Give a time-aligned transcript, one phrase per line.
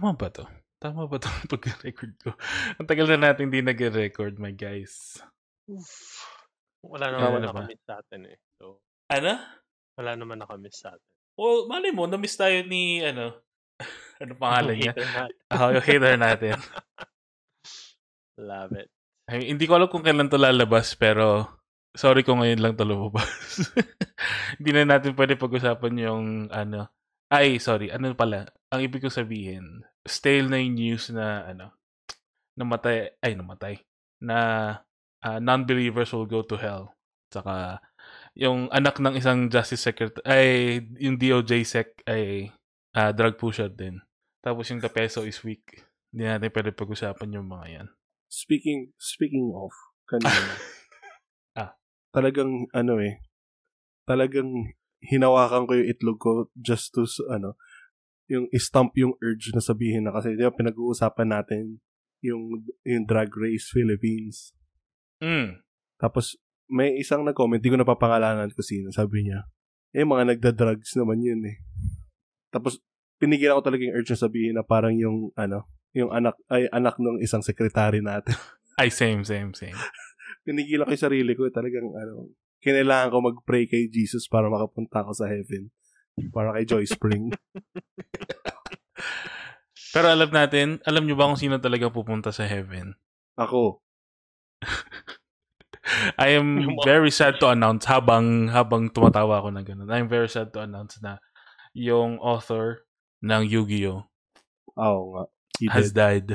[0.00, 0.48] tama ba to?
[0.80, 2.32] Tama ba to pag-record ko?
[2.80, 5.20] Ang tagal na natin hindi nag-record, my guys.
[5.68, 6.24] Oof.
[6.80, 7.60] Wala naman na ba?
[7.68, 8.40] nakamiss sa atin eh.
[8.56, 8.80] So,
[9.12, 9.36] Ano?
[10.00, 11.12] wala naman nakamiss sa atin.
[11.36, 13.44] Well, malay mo, na-miss tayo ni, ano,
[14.24, 14.92] ano pangalan niya?
[15.52, 16.56] Ah, yung hater natin.
[18.40, 18.88] Love it.
[19.28, 21.44] Ay, hindi ko alam kung kailan to lalabas, pero
[21.92, 23.68] sorry kung ngayon lang to lumabas.
[24.56, 26.88] hindi na natin pwede pag-usapan yung, ano,
[27.28, 31.66] ay, sorry, ano pala, ang ibig kong sabihin, stale na yung news na, ano,
[32.56, 33.74] namatay, ay, namatay,
[34.20, 34.36] na
[35.24, 36.92] ah, non-believers will go to hell.
[37.30, 37.78] Tsaka,
[38.34, 40.48] yung anak ng isang justice secretary, ay,
[40.98, 42.50] yung DOJ sec, ay,
[42.96, 44.00] ah, drug pusher din.
[44.40, 45.84] Tapos yung the peso is weak.
[46.10, 47.88] Hindi natin pwede pag-usapan yung mga yan.
[48.30, 49.72] Speaking speaking of
[50.08, 50.32] kanina.
[51.58, 51.74] Ah.
[52.14, 53.18] Talagang ano eh.
[54.06, 54.70] Talagang
[55.02, 57.58] hinawakan ko yung itlog ko just to ano
[58.30, 61.82] yung stamp yung urge na sabihin na kasi di ba pinag-uusapan natin
[62.22, 64.54] yung yung drag race Philippines.
[65.18, 65.58] Mm.
[65.98, 66.38] Tapos
[66.70, 69.50] may isang nag-comment, di ko napapangalanan ko sino, sabi niya,
[69.90, 71.58] eh mga nagda-drugs naman yun eh.
[72.54, 72.78] Tapos
[73.18, 76.96] pinigil ako talaga yung urge na sabihin na parang yung ano, yung anak ay anak
[77.02, 78.38] ng isang sekretary natin.
[78.80, 79.76] Ay, same, same, same.
[80.40, 81.44] Pinigilan ko yung sarili ko.
[81.52, 82.32] Talagang, ano,
[82.64, 85.68] kinailangan ko mag-pray kay Jesus para makapunta ako sa heaven.
[86.28, 87.32] Para kay Joy Spring.
[89.94, 92.94] Pero alam natin, alam nyo ba kung sino talaga pupunta sa heaven?
[93.40, 93.82] Ako.
[96.20, 99.90] I am very sad to announce habang habang tumatawa ako ng ganun.
[99.90, 101.18] I'm very sad to announce na
[101.74, 102.86] yung author
[103.24, 104.06] ng Yu-Gi-Oh!
[104.78, 105.24] Oo nga.
[105.74, 105.98] Has did.
[105.98, 106.28] died.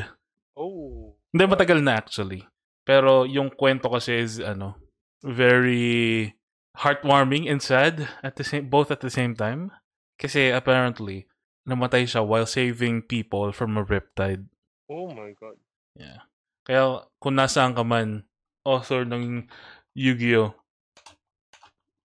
[0.59, 1.15] Oh.
[1.31, 2.43] Hindi, matagal na actually.
[2.83, 4.77] Pero yung kwento kasi is, ano,
[5.25, 6.34] very
[6.79, 9.71] heartwarming and sad at the same, both at the same time.
[10.19, 11.27] Kasi apparently,
[11.67, 14.47] namatay siya while saving people from a riptide.
[14.89, 15.57] Oh my God.
[15.95, 16.27] Yeah.
[16.65, 18.23] Kaya kung nasaan ka man,
[18.63, 19.47] author ng
[19.95, 20.55] Yu-Gi-Oh!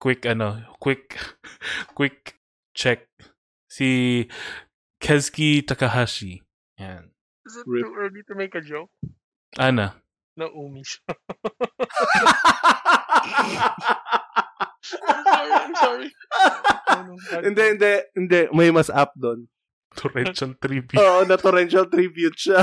[0.01, 1.13] Quick ano, quick
[1.99, 2.41] quick
[2.73, 3.05] check
[3.69, 4.25] si
[4.97, 6.41] Kezuki Takahashi.
[6.81, 7.13] Yan.
[7.45, 7.85] Is it Rip.
[7.85, 8.89] too early to make a joke?
[9.61, 10.01] Ana.
[10.41, 11.13] Na umi siya.
[14.61, 16.09] I'm sorry, I'm sorry.
[17.47, 18.41] Hindi, hindi, hindi.
[18.53, 19.47] May mas up doon.
[19.95, 20.99] Torrential tribute.
[20.99, 22.61] Oo, na torrential tribute siya.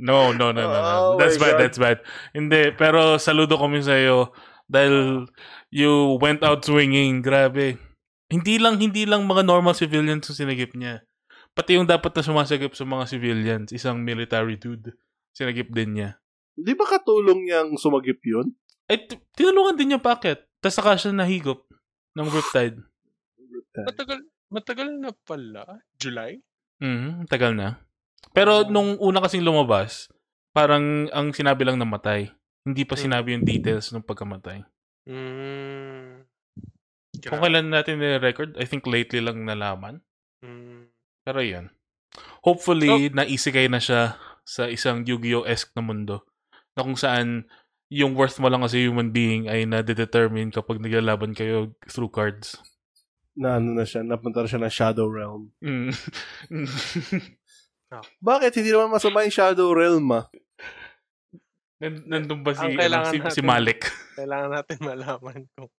[0.00, 0.72] No, no, no, no.
[0.72, 0.80] no.
[0.80, 1.60] Oh that's bad, God.
[1.60, 1.98] that's bad.
[2.32, 4.32] Hindi, pero saludo kami sa iyo
[4.64, 5.28] dahil
[5.68, 7.20] you went out swinging.
[7.20, 7.76] Grabe.
[8.32, 11.04] Hindi lang, hindi lang mga normal civilians yung sinagip niya.
[11.52, 14.94] Pati yung dapat na sumasagip sa mga civilians, isang military dude,
[15.34, 16.10] sinagip din niya.
[16.54, 18.54] Di ba katulong niyang sumagip yun?
[18.90, 20.42] Ay, t- tinulungan din niya packet.
[20.58, 21.62] Tapos saka siya nahigop
[22.18, 22.82] ng Riptide.
[23.70, 24.18] Matagal,
[24.50, 25.62] matagal na pala.
[25.94, 26.42] July?
[26.82, 27.78] Mhm, tagal na.
[28.34, 30.10] Pero nung una kasing lumabas,
[30.50, 32.34] parang ang sinabi lang namatay.
[32.66, 33.02] Hindi pa Hmm.
[33.06, 34.66] sinabi yung details ng pagkamatay.
[35.08, 36.26] Mm.
[37.24, 40.04] Kung kailan natin ni-record, I think lately lang nalaman.
[40.44, 40.88] Mm.
[41.24, 41.66] Pero yan.
[42.42, 46.26] Hopefully, naisikay na siya sa isang Yu-Gi-Oh-esque na mundo.
[46.74, 47.46] Na kung saan
[47.90, 52.54] yung worth mo lang as a human being ay na-determine kapag naglalaban kayo through cards.
[53.34, 55.50] Na ano na siya, napunta na siya ng Shadow Realm.
[55.58, 55.90] Mm.
[58.22, 58.52] Bakit?
[58.54, 60.30] Hindi naman masama yung Shadow Realm ah.
[61.82, 62.78] Nan- Nandun ba si, ano,
[63.10, 63.80] si, si natin- Malik?
[64.20, 65.70] Kailangan natin malaman kung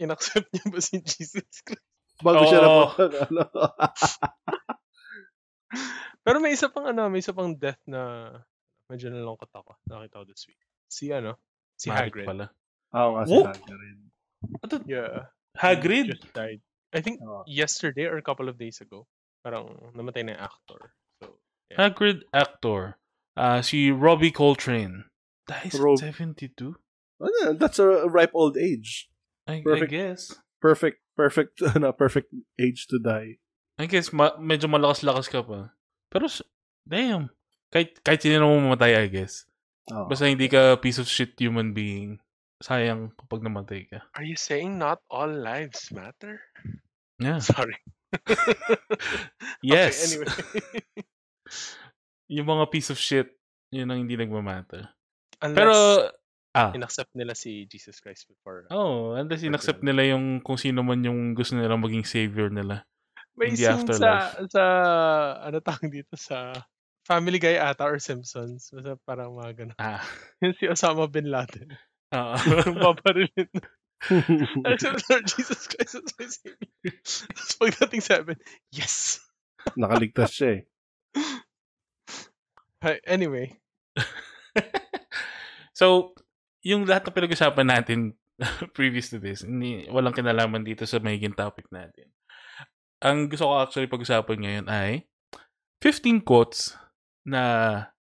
[0.00, 1.86] inaccept niya ba si Jesus Christ.
[2.18, 2.90] Bago siya Oo.
[2.90, 3.42] napunta ano.
[6.24, 8.32] Pero may isa pang ano, may isa pang death na
[8.88, 9.76] medyo nalungkot ako.
[9.86, 10.58] Nakita ko this week.
[10.88, 11.38] Si ano?
[11.78, 12.26] Si Malik Hagrid.
[12.26, 12.46] pala.
[12.94, 13.46] Oo nga si Whoop!
[13.50, 13.98] Hagrid.
[14.62, 14.74] Ano?
[14.86, 15.14] Yeah.
[15.58, 16.06] Hagrid?
[16.14, 16.60] Just died.
[16.94, 17.42] I think Oo.
[17.50, 19.06] yesterday or a couple of days ago.
[19.42, 20.80] Parang namatay na yung actor.
[21.20, 21.36] So,
[21.70, 21.78] yeah.
[21.90, 22.96] Hagrid actor.
[23.34, 25.10] Ah, si Robbie Coltrane.
[25.50, 26.54] Dies Rob- at 72?
[27.20, 29.10] Ano, that's a ripe old age.
[29.50, 29.90] I, I Perfect.
[29.90, 30.20] guess.
[30.62, 33.36] Perfect, perfect, ano, perfect age to die.
[33.76, 35.74] I guess ma- medyo malakas-lakas ka pa.
[36.08, 36.30] Pero,
[36.86, 37.28] damn.
[37.74, 39.44] Kahit, kahit sino naman mamatay, I guess.
[39.92, 40.08] Oo.
[40.08, 42.16] Basta hindi ka piece of shit human being.
[42.64, 44.00] Sayang kapag namatay ka.
[44.16, 46.40] Are you saying not all lives matter?
[47.20, 47.42] Yeah.
[47.52, 47.76] Sorry.
[49.64, 49.96] Yes.
[49.96, 50.32] Okay, anyway.
[52.40, 53.32] Yung mga piece of shit,
[53.68, 54.88] yun ang hindi nagmamatter.
[55.44, 55.74] Unless Pero,
[56.56, 58.64] ah, inaccept nila si Jesus Christ before.
[58.72, 62.88] oh, unless inaccept nila yung kung sino man yung gusto nilang maging savior nila.
[63.36, 64.46] May scene sa, afterlife.
[64.48, 64.64] sa,
[65.42, 66.54] ano tawag dito, sa
[67.04, 68.72] Family Guy ata or Simpsons.
[68.72, 69.78] Basta parang mga ganun.
[69.78, 70.00] Ah.
[70.42, 71.68] Yun si Osama Bin Laden.
[72.16, 72.34] Oo.
[72.82, 73.50] Babarilin.
[74.68, 76.68] Except Lord Jesus Christ as my savior.
[77.32, 78.36] Tapos pagdating seven,
[78.68, 79.20] yes!
[79.80, 80.62] Nakaligtas siya eh.
[82.84, 83.56] Hi- Anyway,
[85.72, 86.12] so,
[86.60, 87.98] yung lahat na pinag-usapan natin
[88.76, 92.12] previous to this, hindi, walang kinalaman dito sa magiging topic natin.
[93.00, 95.08] Ang gusto ko actually pag-usapan ngayon ay
[95.80, 96.76] 15 quotes
[97.26, 97.42] na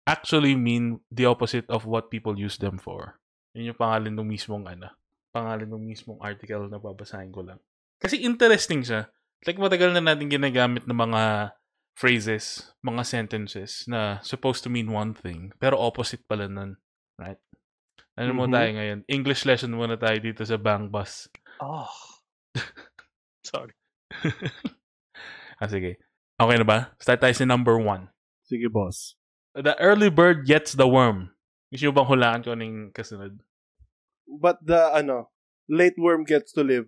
[0.05, 3.17] actually mean the opposite of what people use them for.
[3.55, 4.91] Yun yung pangalan ng mismong ano,
[5.31, 7.59] pangalan ng mismong article na babasahin ko lang.
[7.97, 9.07] Kasi interesting siya.
[9.47, 11.55] Like matagal na natin ginagamit ng mga
[11.95, 16.75] phrases, mga sentences na supposed to mean one thing, pero opposite pala nun.
[17.15, 17.39] Right?
[18.19, 18.51] Ano mo Mhm.
[18.51, 18.99] tayo ngayon?
[19.07, 21.31] English lesson muna tayo dito sa Bang Bus.
[21.63, 21.87] oh.
[23.47, 23.71] Sorry.
[25.61, 25.99] ah, sige.
[26.35, 26.79] Okay na ba?
[26.99, 28.11] Start tayo sa number one.
[28.45, 29.17] Sige, boss.
[29.57, 31.33] The early bird gets the worm.
[31.73, 33.41] Gusto bang hulaan ko ng kasunod?
[34.29, 35.33] But the, ano,
[35.67, 36.85] late worm gets to live.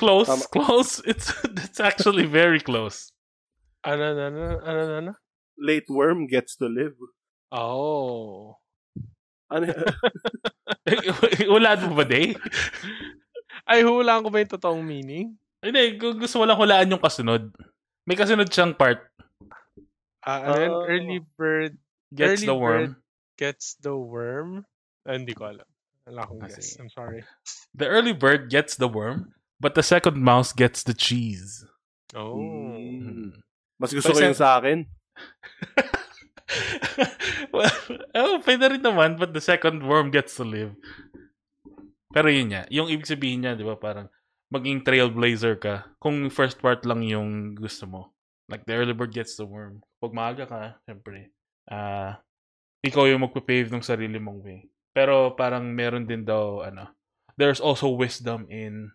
[0.00, 0.48] Close, Tama.
[0.50, 0.98] close.
[1.10, 3.12] It's that's actually very close.
[3.84, 5.12] Ano na, ano, ano, ano, ano?
[5.60, 6.96] Late worm gets to live.
[7.54, 8.58] Oh.
[9.52, 9.70] Ano,
[11.46, 12.34] Hulaan mo ba, Day?
[13.62, 15.38] Ay, hulaan ko ba yung totoong meaning?
[15.62, 17.54] Hindi, kung gusto mo lang hulaan yung kasunod.
[18.02, 19.13] May kasunod siyang part.
[20.24, 20.72] Ah, ano yun?
[20.72, 20.84] Oh.
[20.88, 21.76] Early bird
[22.14, 22.90] Gets Early the worm.
[23.34, 24.62] gets the worm?
[25.02, 25.66] Ah, hindi ko alam.
[26.06, 26.62] Wala akong Ah, guess.
[26.62, 26.78] sige.
[26.78, 27.26] I'm sorry.
[27.74, 31.66] The early bird gets the worm, but the second mouse gets the cheese.
[32.14, 32.38] Oh.
[32.38, 33.34] Mm.
[33.82, 34.86] Mas gusto ko yung sa akin.
[37.50, 37.74] well,
[38.14, 40.78] oh, pwede rin naman, but the second worm gets to live.
[42.14, 44.06] Pero yun niya, yung ibig sabihin niya, di ba, parang
[44.54, 48.13] maging trailblazer ka kung first part lang yung gusto mo.
[48.48, 49.80] Like the early bird gets the worm.
[50.00, 51.32] Pag maaga ka, syempre,
[51.68, 52.20] ah
[52.84, 54.68] ikaw yung magpapave ng sarili mong way.
[54.92, 56.92] Pero parang meron din daw, ano,
[57.40, 58.92] there's also wisdom in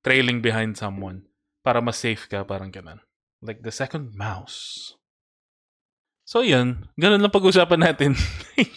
[0.00, 1.28] trailing behind someone
[1.60, 2.98] para mas safe ka, parang ganun.
[3.44, 4.96] Like the second mouse.
[6.24, 8.16] So yun, ganun lang pag-usapan natin.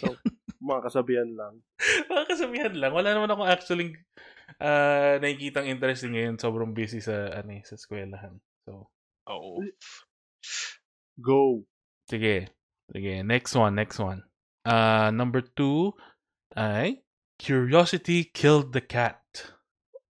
[0.62, 1.54] Mga kasabihan lang.
[2.12, 2.92] Mga kasabihan lang.
[2.94, 3.98] Wala naman ako actually
[4.62, 6.38] uh, nakikitang interesting ngayon.
[6.38, 8.38] Sobrang busy sa, ano, eh, sa eskwelahan.
[8.62, 8.86] So,
[9.38, 9.60] Oh.
[11.20, 11.64] Go.
[12.10, 12.52] sige.
[12.92, 14.20] Sige, next one, next one.
[14.68, 15.96] Uh, number two
[16.54, 17.02] ay
[17.42, 19.18] Curiosity killed the cat.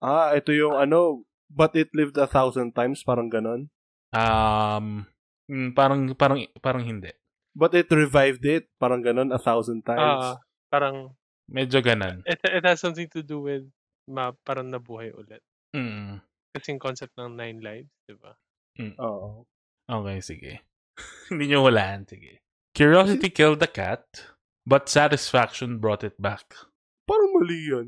[0.02, 3.70] Ah, ito yung ano, but it lived a thousand times, parang ganon.
[4.10, 5.06] Um,
[5.46, 7.14] mm, parang, parang, parang hindi.
[7.54, 10.34] But it revived it, parang ganon, a thousand times.
[10.34, 10.36] Ah,
[10.66, 11.14] parang,
[11.46, 12.26] Medyo ganon.
[12.26, 13.70] it, it has something to do with
[14.10, 15.46] ma, parang nabuhay ulit.
[15.70, 16.18] Mm.
[16.50, 18.34] Kasi yung concept ng nine lives, di ba?
[18.80, 19.44] Oo.
[19.88, 20.52] Okay, sige.
[21.28, 22.08] Hindi nyo hulaan.
[22.08, 22.40] Sige.
[22.72, 24.32] Curiosity killed the cat,
[24.64, 26.56] but satisfaction brought it back.
[27.04, 27.86] Parang mali yan.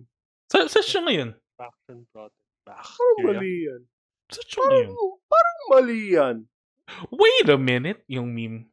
[0.53, 1.31] Sa, sa siya ngayon?
[1.57, 2.85] Faction brought it back.
[2.85, 3.83] Parang mali yan.
[4.29, 4.93] Sa siya Parang, ngayon?
[5.25, 6.37] parang mali yan.
[7.09, 8.69] Wait a minute, yung meme.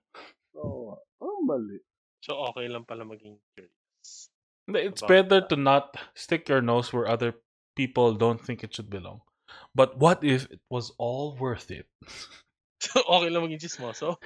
[0.59, 0.99] Oo.
[1.15, 1.79] Parang mali.
[2.19, 4.27] So, okay lang pala maging curious.
[4.67, 5.49] It's better that.
[5.49, 7.39] to not stick your nose where other
[7.75, 9.23] people don't think it should belong.
[9.73, 11.87] But what if it was all worth it?
[12.81, 14.17] So, okay lang maging chismoso?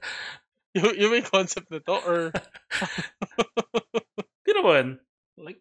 [0.74, 1.96] yung, yung may concept na to?
[2.08, 2.20] Or,
[4.48, 4.96] Di naman.
[5.36, 5.60] Like,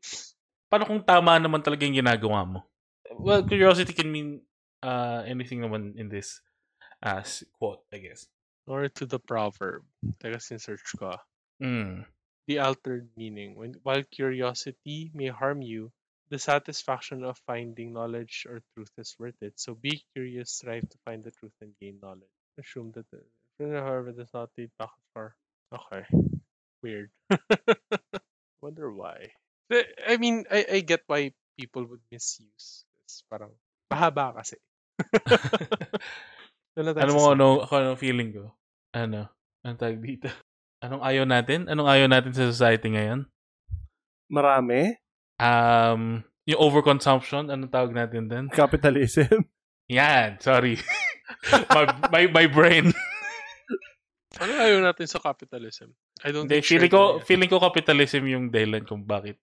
[0.72, 2.60] paano kung tama naman talaga yung ginagawa mo?
[3.12, 4.48] Well, curiosity can mean
[4.80, 6.40] uh, anything naman in this
[7.04, 8.32] as quote, I guess.
[8.68, 9.84] or to the proverb.
[10.24, 11.18] Teka, sin-search ko.
[11.62, 12.06] Mm.
[12.48, 13.56] The altered meaning.
[13.56, 15.92] When, while curiosity may harm you,
[16.32, 19.60] the satisfaction of finding knowledge or truth is worth it.
[19.60, 22.32] So be curious, strive to find the truth and gain knowledge.
[22.56, 23.20] Assume that the
[23.60, 25.36] however does not lead back far.
[25.76, 26.08] Okay.
[26.82, 27.12] Weird.
[28.64, 29.36] Wonder why.
[30.08, 33.24] I mean, I, I get why people would misuse this.
[33.30, 33.52] Parang,
[33.92, 34.56] mahaba kasi.
[36.80, 37.36] Wala ano mo sasabihin.
[37.36, 38.56] ano, ako anong feeling ko?
[38.96, 39.28] Ano?
[39.68, 40.32] Anong tawag dito?
[40.80, 41.68] Anong ayaw natin?
[41.68, 43.28] Anong ayaw natin sa society ngayon?
[44.32, 44.96] Marami.
[45.42, 48.46] Um, yung overconsumption, anong tawag natin din?
[48.54, 49.50] Capitalism.
[49.90, 50.78] Yan, sorry.
[51.74, 52.94] my, my, my brain.
[54.40, 55.92] Ano ayaw natin sa capitalism?
[56.24, 57.26] I don't think feeling shared ko, yan.
[57.28, 59.36] feeling ko capitalism yung dahilan kung bakit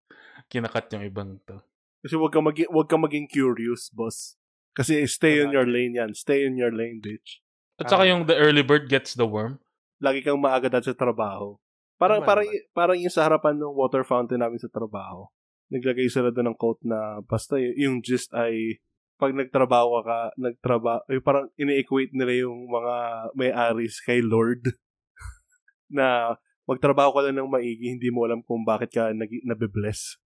[0.48, 1.60] kinakat yung ibang to.
[2.00, 4.38] Kasi wag ka, magi- wag ka maging curious, boss.
[4.72, 6.14] Kasi stay in your lane yan.
[6.14, 7.42] Stay in your lane, bitch.
[7.76, 8.10] At saka Ah.
[8.14, 9.60] yung the early bird gets the worm.
[9.98, 11.58] Lagi kang maaga sa trabaho.
[11.98, 15.26] Parang, parang, parang yung sa harapan ng water fountain namin sa trabaho.
[15.68, 18.80] Naglagay sila doon ng quote na basta y- yung gist ay
[19.18, 22.94] pag nagtrabaho ka, nagtrabaho, ay parang ini-equate nila yung mga
[23.34, 24.62] may-aris kay Lord
[25.90, 30.20] na magtrabaho ka lang ng maigi, hindi mo alam kung bakit ka nag- nabibless.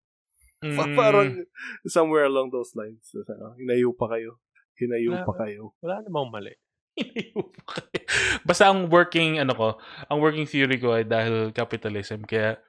[0.63, 1.43] Mm, parang
[1.89, 3.03] somewhere along those lines.
[3.11, 4.39] So, ano, hinayo pa kayo.
[4.79, 5.63] Hinayo Wala- pa kayo.
[5.83, 6.55] Wala namang mali.
[8.47, 9.69] Basta ang working ano ko,
[10.07, 12.61] ang working theory ko ay dahil capitalism kaya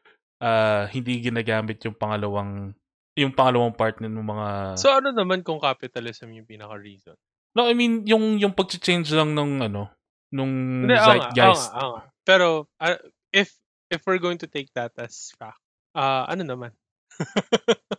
[0.44, 2.76] ah, hindi ginagamit yung pangalawang
[3.16, 7.16] yung pangalawang part ng mga So ano naman kung capitalism yung pinaka-reason?
[7.56, 9.88] No, I mean yung yung pag-change lang nung ano
[10.34, 11.72] nung Hindi, zeitgeist.
[12.26, 12.98] Pero ah,
[13.32, 13.54] if
[13.94, 15.62] if we're going to take that as fact,
[15.96, 16.72] ah ano naman?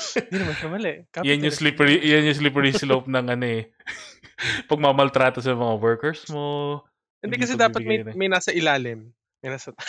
[0.00, 0.94] Hindi naman siya mali.
[1.26, 3.68] Yan yung slippery yan yung slippery slope ng ano eh.
[4.70, 6.80] Pagmamaltrato sa mga workers mo.
[7.20, 9.12] Hindi hindi kasi dapat may, may nasa ilalim.
[9.40, 9.72] May nasa...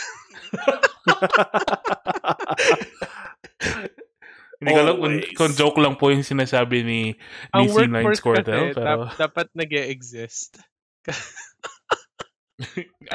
[4.61, 7.17] Hindi ko alam kung, kung joke lang po yung sinasabi ni ni
[7.49, 8.69] Ang C9 workforce Squirtle.
[8.69, 10.61] kasi, Pero, dap- dapat nag exist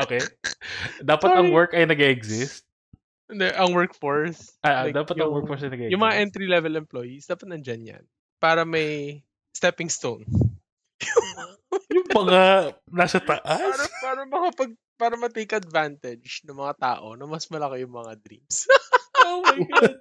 [0.02, 0.18] okay.
[0.98, 1.54] Dapat ang Sorry.
[1.54, 2.66] work ay nag-exist.
[3.30, 4.58] Hindi, ang workforce.
[4.58, 5.94] Ah, like, dapat ang yung- workforce ay nag-exist.
[5.94, 8.04] Yung mga entry-level employees, dapat nandyan yan.
[8.42, 9.22] Para may
[9.54, 10.26] stepping stone.
[11.94, 13.86] yung mga nasa para, taas.
[14.02, 18.64] para makapag para ma-take advantage ng mga tao na mas malaki yung mga dreams.
[19.28, 19.94] oh my God.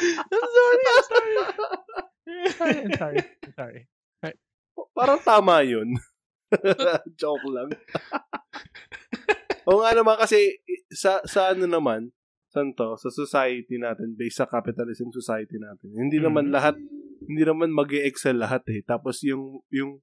[0.00, 1.34] I'm sorry, I'm sorry.
[2.50, 3.20] sorry, I'm sorry.
[3.22, 3.82] I'm sorry.
[4.94, 5.96] Parang tama yun.
[7.20, 7.70] Joke lang.
[9.68, 10.58] o nga naman kasi
[10.90, 12.10] sa sa ano naman,
[12.50, 12.98] saan to?
[12.98, 15.94] Sa society natin, based sa capitalism society natin.
[15.94, 16.74] Hindi naman lahat
[17.20, 18.82] hindi naman mag excel lahat eh.
[18.82, 20.02] Tapos yung yung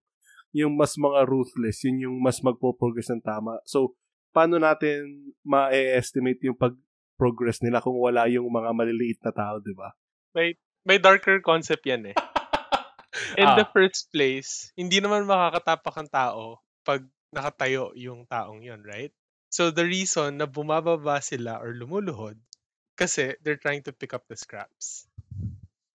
[0.55, 3.59] yung mas mga ruthless, yun yung mas magpo-progress ng tama.
[3.67, 3.95] So,
[4.31, 9.91] paano natin ma-estimate yung pag-progress nila kung wala yung mga maliliit na tao, di ba?
[10.37, 10.55] May
[10.87, 12.17] may darker concept yan eh.
[13.41, 13.73] In the Ah.
[13.73, 16.43] first place, hindi naman makakatapak ang tao
[16.85, 19.11] pag nakatayo yung taong yon, right?
[19.51, 22.37] So the reason na bumababa sila or lumuluhod
[22.95, 25.07] kasi they're trying to pick up the scraps.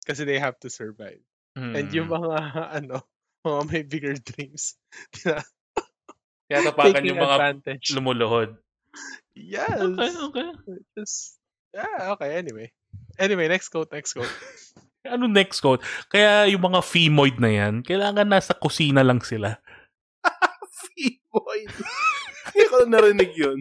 [0.04, 1.22] Kasi they have to survive.
[1.56, 2.18] And yung Mm.
[2.20, 2.36] mga
[2.82, 2.98] ano,
[3.46, 4.78] mga may bigger dreams.
[6.52, 7.96] Kaya tapakan yung mga advantage.
[7.96, 8.60] lumuluhod.
[9.34, 9.80] Yes.
[9.80, 10.50] Okay, okay.
[11.00, 11.40] Just,
[11.72, 12.68] yeah, okay, anyway.
[13.16, 14.32] Anyway, next quote, next quote.
[15.02, 15.82] Ano next quote?
[16.14, 19.58] Kaya yung mga femoid na yan, kailangan nasa kusina lang sila.
[21.34, 21.66] Boy.
[22.54, 23.60] Hindi ko narinig yun.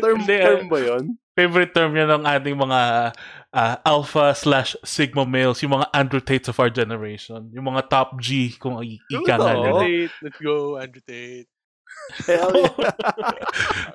[0.00, 0.70] Term, Hindi, term ah.
[0.72, 1.04] ba yun?
[1.36, 3.12] Favorite term yan ng ating mga
[3.52, 7.48] ah, alpha slash sigma males, yung mga Andrew Tates of our generation.
[7.52, 9.68] Yung mga top G, kung i- ika nga nila.
[9.72, 11.48] Andrew Tate, let's go, Andrew Tate.
[12.28, 12.92] Hell yeah.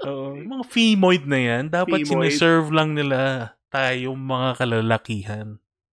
[0.09, 2.33] Yung mga femoid na yan, dapat Femoid.
[2.33, 5.47] sineserve lang nila tayong mga kalalakihan.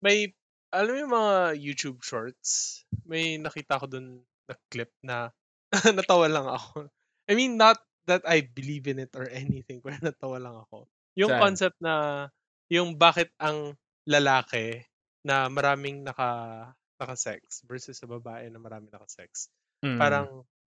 [0.04, 0.36] May,
[0.76, 2.84] alam mo yung mga YouTube shorts?
[3.08, 5.32] May nakita ko dun na clip na
[5.98, 6.92] natawa lang ako.
[7.26, 10.86] I mean, not that I believe in it or anything, pero natawa lang ako.
[11.16, 11.42] Yung Saan?
[11.42, 12.28] concept na,
[12.72, 14.86] yung bakit ang lalaki
[15.26, 19.50] na maraming naka, naka-sex versus sa babae na maraming naka-sex.
[19.82, 19.98] Mm.
[19.98, 20.28] Parang,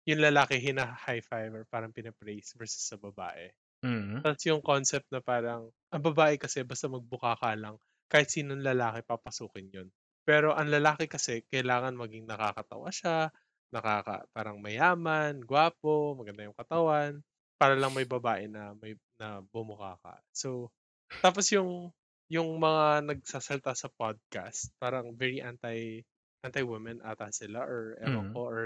[0.08, 3.52] yung lalaki hina-high five or parang pinapraise versus sa babae.
[3.86, 4.20] Mm.
[4.26, 7.78] Tapos yung concept na parang, ang babae kasi basta magbuka ka lang,
[8.10, 9.88] kahit sinong lalaki papasukin yun.
[10.26, 13.30] Pero ang lalaki kasi, kailangan maging nakakatawa siya,
[13.70, 17.22] nakaka, parang mayaman, gwapo, maganda yung katawan,
[17.60, 20.16] para lang may babae na may na bumuka ka.
[20.32, 20.72] So,
[21.18, 21.90] tapos yung
[22.30, 26.06] yung mga nagsasalta sa podcast, parang very anti
[26.40, 28.32] anti-women ata sila or ewan Mm.
[28.32, 28.60] ko or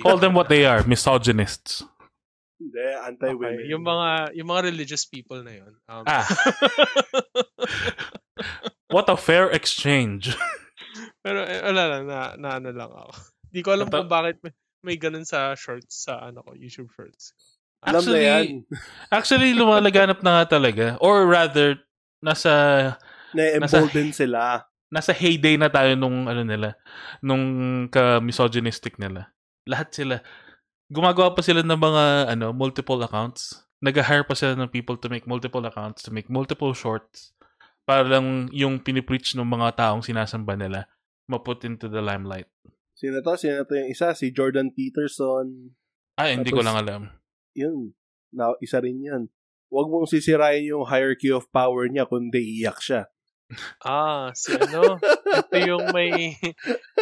[0.00, 1.84] Call them what they are, misogynists.
[2.58, 3.60] Hindi, anti-women.
[3.60, 5.72] Okay, Yung mga yung mga religious people na yun.
[5.86, 6.26] Um, Ah.
[8.90, 10.34] What a fair exchange.
[11.22, 13.12] pero eh, wala lang na, na ano lang ako.
[13.46, 14.52] Di ko alam Nata- kung bakit may,
[14.82, 17.30] may ganun sa shorts sa ano ko, YouTube shorts.
[17.86, 18.66] Alam na yan.
[19.08, 20.98] Actually, lumalaganap na nga talaga.
[21.00, 21.80] Or rather,
[22.20, 22.52] nasa
[23.32, 24.64] Na-embolden sila.
[24.90, 26.74] nasa heyday na tayo nung ano nila,
[27.22, 27.44] nung
[27.88, 29.30] ka-misogynistic nila.
[29.64, 30.18] Lahat sila.
[30.90, 33.62] Gumagawa pa sila ng mga ano, multiple accounts.
[33.80, 37.32] Nag-hire pa sila ng people to make multiple accounts, to make multiple shorts.
[37.86, 40.80] Para lang yung pinipreach ng mga taong sinasamba nila
[41.30, 42.50] ma-put into the limelight.
[42.98, 43.38] Sino to?
[43.38, 44.10] Sino to yung isa?
[44.18, 45.70] Si Jordan Peterson.
[46.18, 47.02] Ah, hindi ko Tapos- lang alam.
[47.54, 47.94] Yun.
[48.34, 49.22] Na, isa rin yan.
[49.70, 53.06] Huwag mong sisirain yung hierarchy of power niya kundi iyak siya.
[53.82, 56.34] Ah, si ano, ito yung may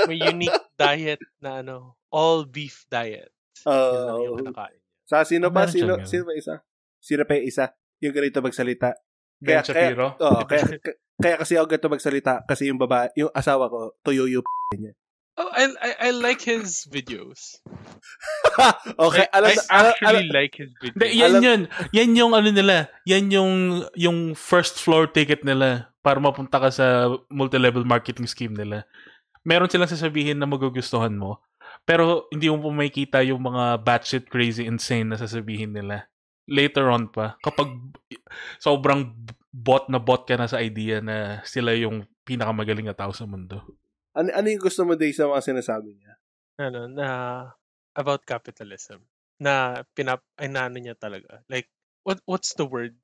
[0.09, 3.33] may unique diet na ano, all beef diet.
[3.65, 4.65] Yung Uh,
[5.05, 5.65] sa sino pa?
[5.65, 6.55] Meron Sino, sino pa isa?
[7.01, 7.65] Sino pa yung isa?
[8.01, 8.97] Yung ganito magsalita.
[9.41, 10.07] Ben Kaya- Shapiro?
[10.21, 14.29] Oo, kaya, kaya, kaya kasi ako ganito magsalita kasi yung babae, yung asawa ko, tuyo
[14.29, 14.45] yung
[14.77, 14.93] niya.
[15.39, 17.63] Oh, I, I I like his videos.
[18.99, 21.15] okay, I, alam, I alam, actually alam, like his videos.
[21.15, 21.61] Yan Alam- yun.
[21.95, 22.91] Yan yung ano nila.
[23.07, 23.53] Yan yung
[23.95, 28.83] yung first floor ticket nila para mapunta ka sa multi-level marketing scheme nila.
[29.47, 31.39] Meron silang sasabihin na magugustuhan mo.
[31.87, 36.11] Pero hindi mo po makikita yung mga batshit crazy insane na sasabihin nila.
[36.51, 37.71] Later on pa, kapag
[38.59, 39.15] sobrang
[39.55, 43.63] bot na bot ka na sa idea na sila yung pinakamagaling na tao sa mundo.
[44.19, 46.19] Ano, ano yung gusto mo, Day, sa mga sinasabi niya?
[46.59, 47.07] Ano, na
[47.95, 48.99] about capitalism.
[49.39, 51.47] Na pinap, ay na ano niya talaga.
[51.47, 51.71] Like,
[52.03, 52.99] what what's the word?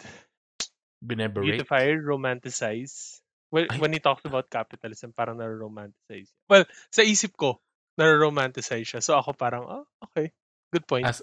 [0.99, 1.62] Bineberate.
[1.62, 3.23] Beautify, romanticize.
[3.54, 3.78] Well, Ay.
[3.78, 6.35] when he talks about capitalism, parang nare-romanticize.
[6.50, 7.62] Well, sa isip ko,
[7.94, 9.00] nare-romanticize siya.
[9.04, 10.35] So ako parang, oh, okay.
[10.75, 11.06] Good point.
[11.06, 11.23] As,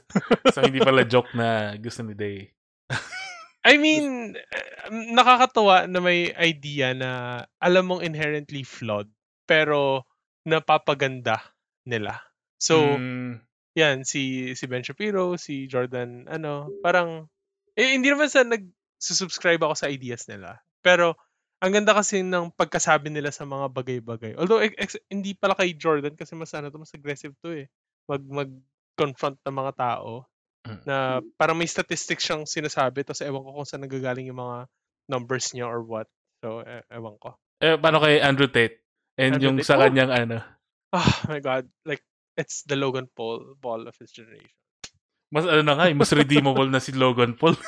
[0.55, 2.47] so hindi pala joke na gusto ni Day.
[3.67, 9.11] I mean, eh, nakakatawa na may idea na alam mong inherently flawed,
[9.51, 10.07] pero
[10.47, 11.43] napapaganda
[11.83, 12.23] nila.
[12.55, 13.43] So, Mm,
[13.75, 17.27] yan, si, si Ben Shapiro, si Jordan, ano, parang,
[17.75, 20.59] eh, hindi naman sa nag-subscribe ako sa ideas nila.
[20.79, 21.19] Pero,
[21.59, 24.33] ang ganda kasi ng pagkasabi nila sa mga bagay-bagay.
[24.35, 27.67] Although, ex- ex- hindi pala kay Jordan kasi mas, ano to, mas aggressive to eh.
[28.07, 30.25] Mag, mag-confront ng mga tao
[30.61, 30.81] Mm.
[30.85, 30.97] na
[31.41, 34.69] parang may statistics siyang sinasabi tapos ewan ko kung saan nagagaling yung mga
[35.09, 36.05] numbers niya or what.
[36.37, 37.33] So, e- ewan ko.
[37.61, 38.80] eh, paano kay Andrew Tate?
[39.21, 39.69] And Andrew yung Tate?
[39.69, 39.81] sa Oh!
[39.85, 40.37] kanyang ano.
[40.91, 41.69] Oh my God.
[41.85, 42.01] Like,
[42.33, 44.49] it's the Logan Paul ball of his generation.
[45.29, 47.53] Mas ano na nga, eh, mas redeemable na si Logan Paul.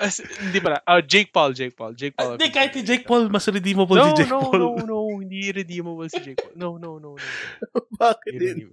[0.00, 0.80] As, hindi pala.
[0.84, 1.92] Oh, Jake Paul, Jake Paul.
[1.92, 2.32] Jake Paul.
[2.32, 3.04] of Hindi, his kahit si Jake.
[3.04, 4.56] Paul, mas redeemable No, si Jake no, Paul.
[4.58, 4.98] no, no.
[5.20, 6.56] Hindi redeemable si Jake Paul.
[6.56, 7.24] No, no, no, no.
[8.00, 8.64] Bakit Hindi.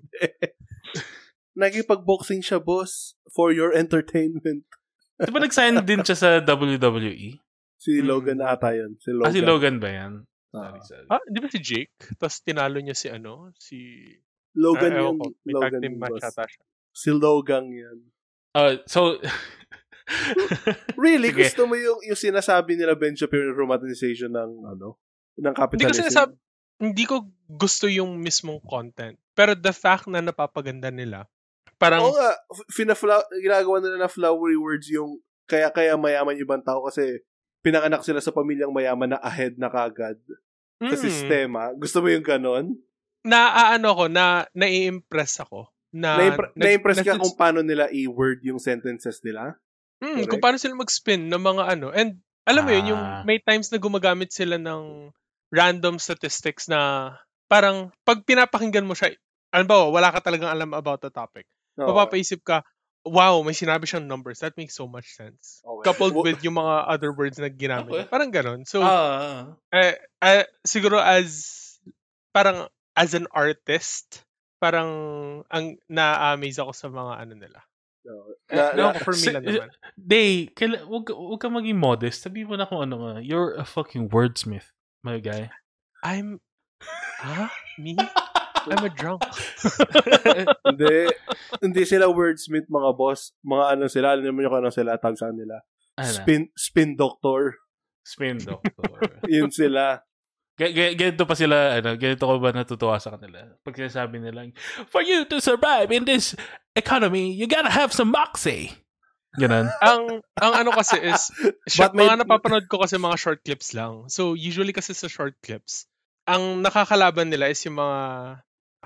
[1.59, 4.63] Nagipag-boxing siya, boss, for your entertainment.
[5.17, 7.41] Di ba nag-sign din siya sa WWE?
[7.77, 8.05] Si Mm.
[8.05, 8.95] Logan ata yun.
[8.97, 9.27] Si Logan.
[9.27, 10.13] Ah, si Logan ba yan?
[10.49, 10.71] Ah.
[10.71, 11.07] Sorry, sorry.
[11.07, 11.91] Ah, di ba si Jake?
[12.15, 13.51] Tapos tinalo niya si ano?
[13.55, 13.77] Si...
[14.53, 15.25] Logan Ah, yung ko.
[15.43, 16.63] May tag Logan team yung match ata siya.
[16.89, 17.97] Si Logan yan.
[18.51, 19.21] Uh, so,
[20.95, 21.29] Really?
[21.29, 21.43] Sige.
[21.45, 24.95] Gusto mo yung, yung sinasabi nila Ben Shapiro yung romanticization ng ano?
[25.35, 25.99] Ng Hindi ko capitalism?
[26.01, 26.39] sinasab-
[26.77, 27.15] hindi ko
[27.47, 29.17] gusto yung mismong content.
[29.33, 31.25] Pero the fact na napapaganda nila,
[31.75, 36.45] parang, Oo nga, f- fina-flow- ginagawa nila na flowery words yung kaya kaya mayaman yung
[36.45, 37.23] ibang tao kasi
[37.61, 40.17] pinanganak sila sa pamilyang mayaman na ahead na kagad
[40.77, 41.73] sa mm, sistema.
[41.73, 42.77] Gusto mo yung ganon?
[43.27, 45.67] na ano ko, na nai-impress ako.
[45.91, 49.59] Na, Na-impre- na-impress ka kung paano nila i-word yung sentences nila?
[49.99, 51.91] Mm, kung paano sila mag-spin ng mga ano.
[51.91, 53.21] And alam mo yun, yung Ah.
[53.27, 55.11] may times na gumagamit sila ng
[55.51, 57.11] random statistics na
[57.51, 59.11] parang pag pinapakinggan mo siya,
[59.51, 61.43] alam ba, wala ka talagang alam about the topic.
[61.79, 61.91] Oo.
[61.91, 62.63] Mapapaisip ka,
[63.05, 64.39] wow, may sinabi siyang numbers.
[64.41, 65.61] That makes so much sense.
[65.61, 65.83] Okay.
[65.85, 67.91] Coupled Wo- with yung mga other words na ginamit.
[67.93, 68.05] Okay.
[68.09, 68.65] Parang ganon.
[68.65, 71.45] So, ah, eh, eh, siguro as,
[72.33, 74.23] parang as an artist,
[74.57, 74.89] parang
[75.47, 77.59] ang na-amaze ako sa mga ano nila.
[78.07, 78.31] Oo.
[78.49, 79.69] Eh, Na- No, na- for me si- lang naman.
[79.95, 82.23] Day, kaila, wag, ka- wag ka maging modest.
[82.23, 83.13] Sabi mo na kung ano nga.
[83.21, 84.71] You're a fucking wordsmith,
[85.03, 85.51] my guy.
[86.03, 86.39] I'm,
[87.19, 87.49] huh?
[87.77, 87.95] Me?
[88.67, 89.23] I'm a drunk.
[90.67, 90.95] hindi,
[91.63, 93.31] hindi sila wordsmith mga boss.
[93.43, 95.63] Mga ano sila, alam naman yung kung ano sila, tag saan nila.
[95.97, 96.11] Ano?
[96.13, 97.57] Spin, spin doctor.
[98.05, 98.97] Spin doctor.
[99.31, 100.03] Yun sila.
[100.57, 103.45] G- g- ganito pa sila, ano, ganito ko ba natutuwa sa kanila?
[103.61, 104.49] Pag sinasabi nila,
[104.89, 106.33] for you to survive in this
[106.73, 108.73] economy, you gotta have some moxie.
[109.37, 109.69] Ganon.
[109.85, 113.77] ang ang ano kasi is But short, may- mga napapanood ko kasi mga short clips
[113.77, 114.09] lang.
[114.09, 115.85] So usually kasi sa short clips,
[116.25, 117.99] ang nakakalaban nila is yung mga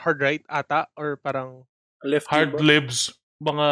[0.02, 1.64] hard right ata or parang
[2.02, 2.60] Left Hard ba?
[2.60, 3.14] libs.
[3.38, 3.68] Mga,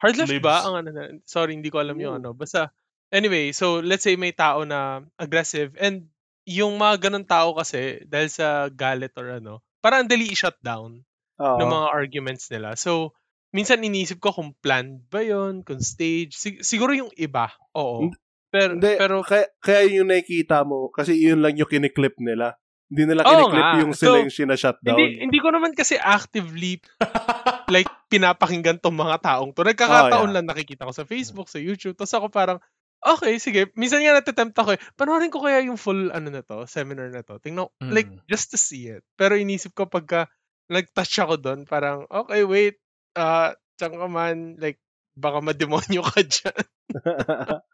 [0.00, 0.44] hard left Libs.
[0.44, 2.20] ba ang ano na, sorry hindi ko alam yung Ooh.
[2.20, 2.30] ano.
[2.32, 2.72] Basta
[3.12, 6.08] anyway, so let's say may tao na aggressive and
[6.48, 11.04] yung mga ganun tao kasi dahil sa galit or ano, parang ang dali i-shut down
[11.38, 11.56] Oo.
[11.60, 12.72] ng mga arguments nila.
[12.74, 13.12] So,
[13.52, 16.34] minsan inisip ko kung planned ba yon kung stage.
[16.34, 18.10] Sig- siguro yung iba, oo.
[18.52, 22.56] Pero, Hindi, pero kaya, kaya yun yung nakikita mo kasi yun lang yung kiniklip nila.
[22.92, 23.80] Hindi nila kiniklip nga.
[23.80, 24.92] yung sila So, yung sinashutdown.
[24.92, 26.76] hindi, hindi ko naman kasi actively
[27.74, 29.64] like pinapakinggan tong mga taong to.
[29.64, 30.34] Nagkakataon Oh, yeah.
[30.36, 31.96] lang nakikita ko sa Facebook, sa YouTube.
[31.96, 32.60] Tapos ako parang,
[33.00, 33.72] okay, sige.
[33.72, 34.80] Minsan nga natatempt ako eh.
[34.92, 37.40] Panoorin ko kaya yung full ano na to, seminar na to.
[37.40, 37.90] Tingnan, Mm.
[37.90, 39.00] like, just to see it.
[39.16, 40.28] Pero inisip ko pagka
[40.68, 42.76] nag-touch ako doon, parang, okay, wait,
[43.16, 44.76] uh, tiyan ka man, like,
[45.12, 46.64] baka mademonyo ka dyan.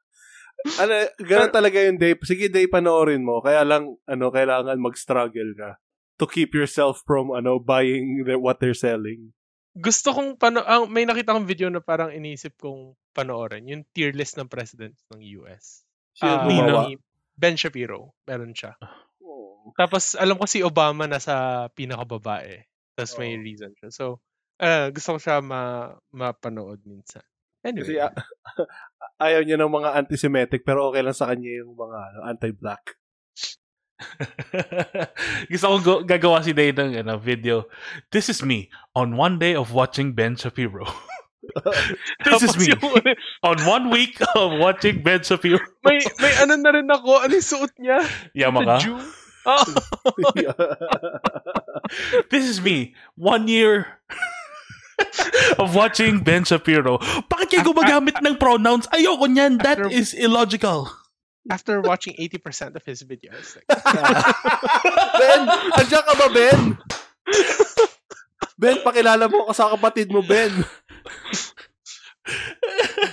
[0.78, 2.18] ano, ganun talaga yung day.
[2.26, 3.38] Sige, day panoorin mo.
[3.40, 5.70] Kaya lang, ano, kailangan mag-struggle ka
[6.18, 9.30] to keep yourself from, ano, buying the, what they're selling.
[9.78, 14.10] Gusto kong pano ang may nakita kong video na parang inisip kong panoorin, yung tier
[14.10, 15.86] list ng presidents ng US.
[16.18, 16.90] Sino Ah, gumawa?
[17.38, 18.74] Ben Shapiro, meron siya.
[19.22, 19.70] Oo.
[19.78, 22.66] Tapos alam ko si Obama nasa pinakababae.
[22.98, 23.42] Tapos may Oo.
[23.46, 23.90] reason siya.
[23.94, 24.04] So,
[24.58, 27.22] ah, gusto ko siya ma mapanood minsan.
[27.74, 28.12] Kasi Anyway, ah,
[29.26, 32.96] ayaw niya ng mga anti-Semitic pero okay lang sa kanya yung mga ano, anti-black.
[35.50, 37.66] Gusto ko go- gagawa si Day ng ano, video.
[38.14, 40.86] This is me on one day of watching Ben Shapiro.
[42.28, 42.76] This is me
[43.40, 45.58] on one week of watching Ben Shapiro.
[45.82, 47.24] may, may ano na rin ako.
[47.24, 48.04] Ano yung suot niya?
[48.36, 48.76] Yama The?
[48.84, 48.98] Jew?
[49.48, 49.64] Oh,
[52.28, 53.98] This is me one year
[55.62, 56.98] of watching Ben Shapiro.
[57.26, 58.86] Bakit kayo gumagamit ng pronouns?
[58.90, 59.62] Ayoko niyan.
[59.62, 60.90] That After- is illogical.
[61.48, 63.56] after watching 80% of his videos.
[63.56, 63.64] Like,
[65.20, 65.40] ben,
[65.80, 66.60] andyan ka ba, Ben?
[68.60, 70.52] Ben, pakilala mo ako sa kapatid mo, Ben.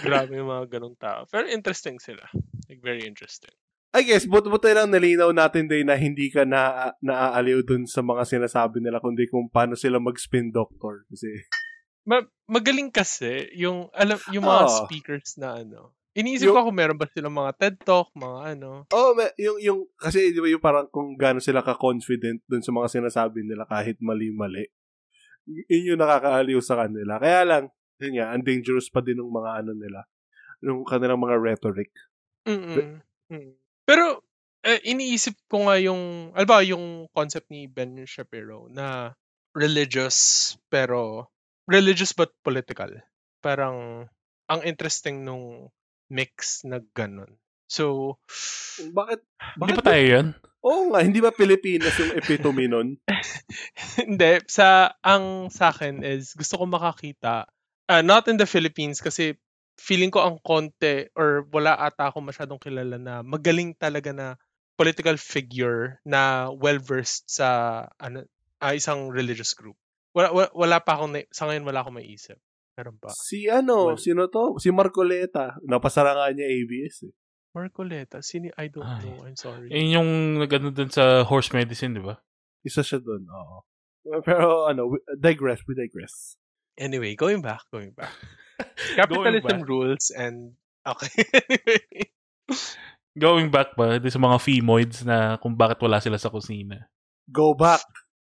[0.03, 1.23] grabe yung mga ganong tao.
[1.31, 2.27] Pero interesting sila.
[2.67, 3.55] Like, very interesting.
[3.95, 8.03] I guess, but buti lang nalinaw natin din na hindi ka na naaaliw dun sa
[8.03, 11.07] mga sinasabi nila, kundi kung paano sila mag-spin doctor.
[11.07, 11.47] Kasi,
[12.05, 14.75] Ma- magaling kasi yung alam yung mga Oo.
[14.85, 15.93] speakers na ano.
[16.15, 18.87] Iniisip Yung- ko kung meron ba silang mga TED Talk, mga ano.
[18.87, 22.71] oh, may- yung, yung, kasi di ba yung parang kung gaano sila ka-confident dun sa
[22.71, 24.63] mga sinasabi nila kahit mali-mali.
[25.43, 27.19] Yun yung nakakaaliw sa kanila.
[27.19, 27.63] Kaya lang,
[27.99, 30.07] yun nga, ang dangerous pa din ng mga ano nila.
[30.63, 31.91] Yung kanilang mga rhetoric.
[32.47, 33.03] Mm-mm.
[33.27, 33.51] Mm.
[33.83, 34.23] Pero
[34.65, 39.13] eh, iniisip ko nga yung alam ba yung concept ni Ben Shapiro na
[39.53, 41.29] religious pero
[41.69, 42.89] religious but political.
[43.41, 44.07] Parang
[44.45, 45.69] ang interesting nung
[46.09, 47.37] mix na ganun.
[47.65, 48.17] So,
[48.93, 49.19] Bakit?
[49.57, 50.27] Hindi bakit pa tayo yun?
[50.65, 52.97] Oo nga, hindi ba Pilipinas yung epitome nun?
[54.01, 54.41] hindi.
[54.49, 57.45] Sa, ang sa akin is, gusto ko makakita,
[57.89, 59.37] ah, not in the Philippines kasi
[59.77, 64.27] feeling ko ang konti or wala ata ako masyadong kilala na magaling talaga na
[64.79, 67.47] political figure na well-versed sa
[68.01, 68.25] ano,
[68.59, 69.77] ah, isang religious group.
[70.15, 72.39] Wala, wala, wala pa akong, na- sa ngayon wala akong maisip.
[72.75, 73.11] Meron ba?
[73.11, 74.55] Si ano, Well- sino to?
[74.57, 75.59] Si Marcoleta.
[75.63, 77.13] Napasara nga niya ABS eh.
[77.51, 78.19] Marcoleta?
[78.23, 78.51] Sino?
[78.55, 79.03] I don't Ay.
[79.03, 79.23] know.
[79.23, 79.67] I'm sorry.
[79.71, 82.15] Yun yung nagano dun sa horse medicine, di ba?
[82.63, 83.63] Isa siya dun, oo.
[84.23, 86.35] Pero ano, we- digress, we digress.
[86.75, 88.11] Anyway, going back, going back.
[88.99, 89.67] Capitalism back.
[89.67, 91.11] rules and okay.
[93.15, 96.91] Going back ba, di sa mga femoids na kung bakit wala sila sa kusina.
[97.31, 97.79] Go back.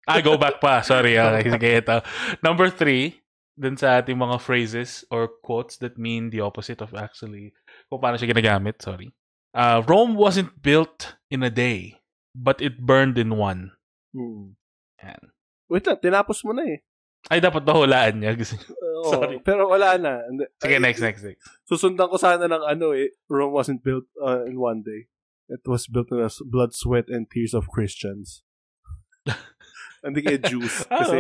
[0.09, 0.81] Ah, go back pa.
[0.81, 1.15] Sorry.
[1.17, 1.97] Okay, sige, ito.
[2.41, 3.21] Number three,
[3.55, 7.53] dun sa ating mga phrases or quotes that mean the opposite of actually
[7.93, 8.81] kung paano siya ginagamit.
[8.81, 9.13] Sorry.
[9.53, 12.01] Uh, Rome wasn't built in a day,
[12.33, 13.75] but it burned in one.
[14.15, 14.57] Hmm.
[15.03, 15.31] Yan.
[15.71, 16.81] Wait lang, tinapos mo na eh.
[17.29, 18.33] Ay, dapat ba hulaan niya?
[18.35, 18.57] Kasi-
[19.01, 19.37] Oo, Sorry.
[19.45, 20.25] Pero wala na.
[20.57, 21.45] Sige, ay, next, next, next.
[21.69, 23.13] Susundan ko sana ng ano eh.
[23.29, 25.13] Rome wasn't built uh, in one day.
[25.51, 28.41] It was built in blood, sweat, and tears of Christians.
[30.01, 30.85] Hindi kaya Jews.
[30.89, 31.19] Kasi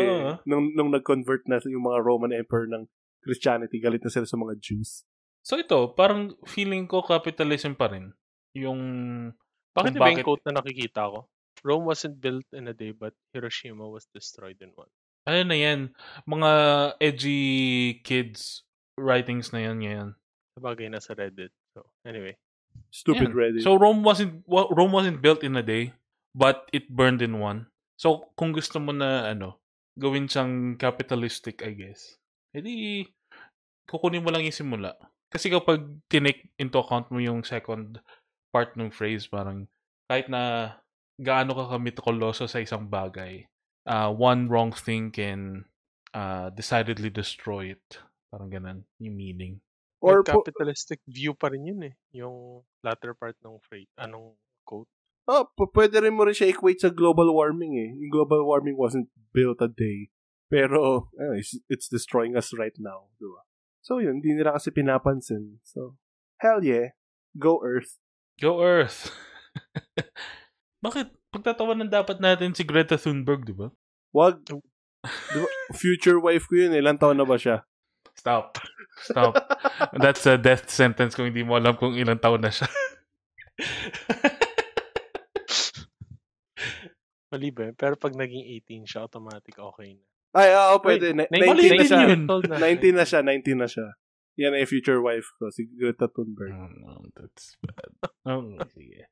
[0.49, 2.88] nung, nung nag-convert na yung mga Roman Emperor ng
[3.21, 5.05] Christianity, galit na sila sa mga Jews.
[5.45, 8.12] So ito, parang feeling ko capitalism pa rin.
[8.57, 8.81] Yung...
[9.77, 11.29] Bakit iba yung quote na nakikita ko?
[11.61, 14.88] Rome wasn't built in a day, but Hiroshima was destroyed in one.
[15.29, 15.93] Ano na yan?
[16.25, 16.51] Mga
[16.99, 17.45] edgy
[18.01, 18.64] kids
[18.97, 20.09] writings na yan ngayon.
[20.57, 21.53] Sabagay na sa Reddit.
[21.77, 22.37] So, anyway.
[22.90, 23.37] Stupid Yan.
[23.37, 23.62] Reddit.
[23.62, 25.95] So Rome wasn't wa- Rome wasn't built in a day,
[26.35, 27.70] but it burned in one.
[28.01, 29.61] So kung gusto mo na ano,
[30.01, 32.17] gawin siyang capitalistic, I guess.
[32.57, 33.05] Edi
[33.85, 34.97] kukunin mo lang yung simula.
[35.29, 38.01] Kasi kapag tinake into account mo yung second
[38.49, 39.69] part ng phrase, parang
[40.09, 40.75] kahit na
[41.21, 43.45] gaano ka kamitikuloso sa isang bagay,
[43.85, 45.69] uh, one wrong thing can
[46.17, 47.87] uh, decidedly destroy it.
[48.33, 49.55] Parang ganun yung meaning.
[50.01, 51.95] Or Or capitalistic view pa rin yun eh.
[52.17, 54.33] Yung latter part ng phrase, anong
[54.65, 54.89] quote.
[55.31, 57.90] Oh, p- pwede rin mo rin siya equate sa global warming eh.
[57.95, 60.11] Yung global warming wasn't built a day.
[60.51, 63.07] Pero, ano, it's, it's destroying us right now.
[63.14, 63.47] Di ba?
[63.79, 64.19] So, yun.
[64.19, 65.62] Hindi nila kasi pinapansin.
[65.62, 65.95] So,
[66.43, 66.99] hell yeah.
[67.38, 68.03] Go Earth.
[68.43, 69.14] Go Earth!
[70.85, 71.14] Bakit?
[71.31, 73.71] Pagtatawanan dapat natin si Greta Thunberg, di ba?
[74.11, 74.43] Wag.
[74.43, 75.49] Di ba?
[75.79, 76.83] Future wife ko yun eh.
[76.83, 77.62] Ilan taon na ba siya?
[78.19, 78.59] Stop.
[79.07, 79.38] Stop.
[80.03, 82.66] That's a death sentence kung hindi mo alam kung ilang taon na siya.
[87.31, 87.75] Mali ba yun?
[87.75, 90.05] Pero pag naging 18 siya, automatic okay na.
[90.31, 91.11] Ay, oo, pwede.
[91.11, 92.01] Ni- 19 Mali na din siya.
[92.07, 92.21] yun.
[92.27, 93.21] 19 na siya.
[93.23, 93.87] 19 na siya.
[94.38, 95.51] Yan ay future wife ko.
[95.51, 96.55] Si Greta Thunberg.
[96.55, 97.90] Oh, no, that's bad.
[98.29, 99.11] Oh, sige.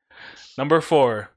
[0.54, 1.32] Number four.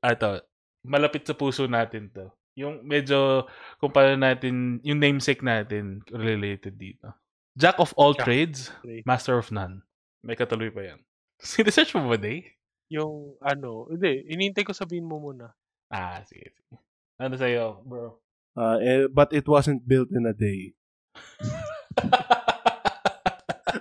[0.00, 0.42] Ito.
[0.82, 2.28] Malapit sa puso natin to.
[2.58, 3.48] Yung medyo,
[3.80, 7.08] kung paano natin, yung namesake natin related dito.
[7.56, 8.24] Jack of all Jack.
[8.28, 9.04] trades, Trade.
[9.04, 9.80] master of none.
[10.20, 11.00] May katuloy pa yan.
[11.40, 12.44] Sinesearch mo ba, Day?
[12.92, 15.56] Yung ano, hindi, inintay ko sabihin mo muna.
[15.92, 16.80] Ah, sige, sige.
[17.20, 18.16] Ano sa'yo, bro?
[18.56, 20.72] Uh, eh, but it wasn't built in a day.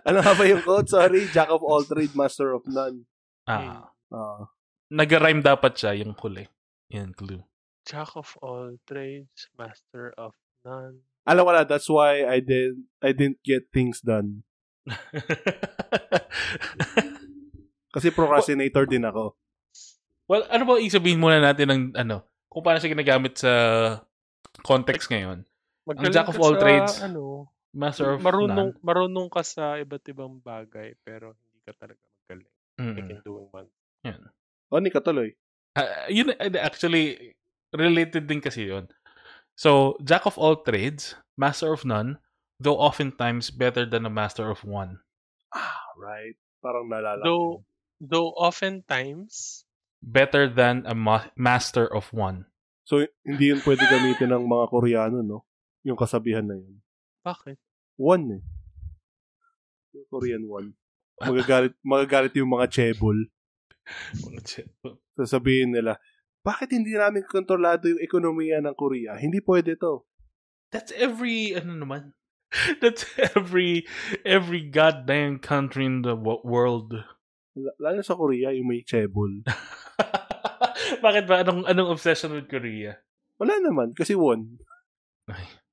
[0.07, 0.91] Ano nga ba yung quote?
[0.91, 1.27] Sorry.
[1.31, 3.07] Jack of all trade, master of none.
[3.47, 4.43] ah, Uh,
[4.91, 6.43] nag-rhyme dapat siya yung huli.
[6.91, 7.39] Yan, clue.
[7.87, 10.35] Jack of all trades, master of
[10.67, 11.07] none.
[11.23, 14.43] Alam ko na, that's why I didn't, I didn't get things done.
[17.95, 19.39] Kasi procrastinator din ako.
[20.31, 23.51] Well, ano ba isabihin muna natin ng ano, kung paano siya ginagamit sa
[24.63, 25.43] context ngayon?
[25.83, 28.79] Magaling jack of all sa, trades, Ano, Master of marunong, none.
[28.79, 32.47] marunong ka sa iba't ibang bagay, pero hindi ka talaga magaling.
[32.79, 33.11] Like Mm.
[33.11, 33.69] in doing one.
[34.71, 35.35] O, ni katuloy.
[35.75, 37.35] Ah, yun, uh, actually,
[37.71, 38.87] related din kasi yun.
[39.55, 42.19] So, jack of all trades, master of none,
[42.55, 44.99] though oftentimes better than a master of one.
[45.51, 46.35] Ah, right.
[46.59, 47.19] Parang nalala.
[47.23, 47.63] Though,
[47.99, 49.63] though oftentimes,
[50.01, 52.49] Better than a ma- master of one.
[52.83, 55.45] So, hindi yun pwede gamitin ng mga Koreano, no?
[55.85, 56.81] Yung kasabihan na yun.
[57.21, 57.61] bakit?
[57.95, 58.43] One, eh.
[59.93, 60.73] Yung Korean one.
[61.21, 63.29] Magagalit, magagalit yung mga chebol.
[65.13, 66.01] Sasabihin nila,
[66.41, 69.13] bakit hindi namin kontrolado yung ekonomiya ng Korea?
[69.13, 70.01] Hindi pwede to.
[70.73, 72.17] That's every, ano naman?
[72.81, 73.05] That's
[73.37, 73.85] every,
[74.25, 76.97] every goddamn country in the wo- world.
[77.53, 79.45] L- Lalo sa Korea, yung may chebol.
[81.05, 81.45] Bakit ba?
[81.45, 82.99] Anong, anong obsession with Korea?
[83.39, 84.59] Wala naman, kasi one.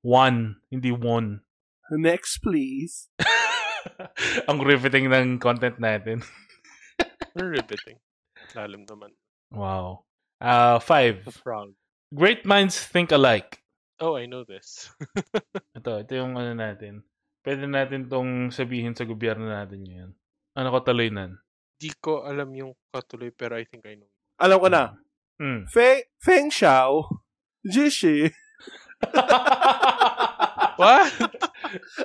[0.01, 1.43] One, hindi one.
[1.91, 3.09] Next, please.
[4.49, 6.23] Ang riveting ng content natin.
[7.35, 7.97] Very riveting.
[8.55, 9.11] Lalim naman.
[9.51, 10.05] Wow.
[10.39, 11.25] Uh, five.
[11.25, 11.75] The frog.
[12.15, 13.61] Great minds think alike.
[13.99, 14.89] Oh, I know this.
[15.75, 17.03] Ito, ito yung ano natin.
[17.43, 20.11] Pwede natin tong sabihin sa gobyerno natin ngayon.
[20.55, 21.35] Ano ko tuloy nan?
[21.75, 24.09] Di ko alam yung katuloy, pero I think I know.
[24.39, 24.95] Alam ko na.
[25.39, 25.65] Mm.
[25.71, 27.23] Feng, Feng Xiao,
[27.63, 28.27] Jishi.
[30.79, 31.11] What?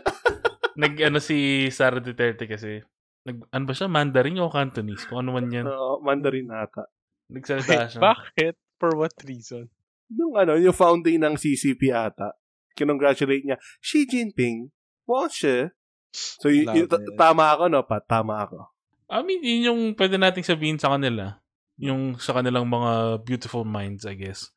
[0.80, 2.82] Nag ano si Sara Duterte kasi.
[3.24, 3.86] Nag, ano ba siya?
[3.90, 5.06] Mandarin o Cantonese?
[5.06, 5.66] Kung ano man yan.
[5.66, 6.86] Oo, Mandarin ata.
[7.30, 8.00] Nagsalita siya.
[8.02, 8.54] Bakit?
[8.78, 9.70] For what reason?
[10.10, 12.34] Nung ano, yung founding ng CCP ata,
[12.76, 14.68] kinongratulate niya, Xi Jinping,
[15.08, 15.72] Washe.
[16.14, 16.86] So, y- y-
[17.18, 17.82] tama ako, no?
[17.86, 18.68] Pa, tama ako.
[19.08, 21.38] I mean, yun yung pwede nating sabihin sa kanila.
[21.78, 24.50] Yung sa kanilang mga beautiful minds, I guess.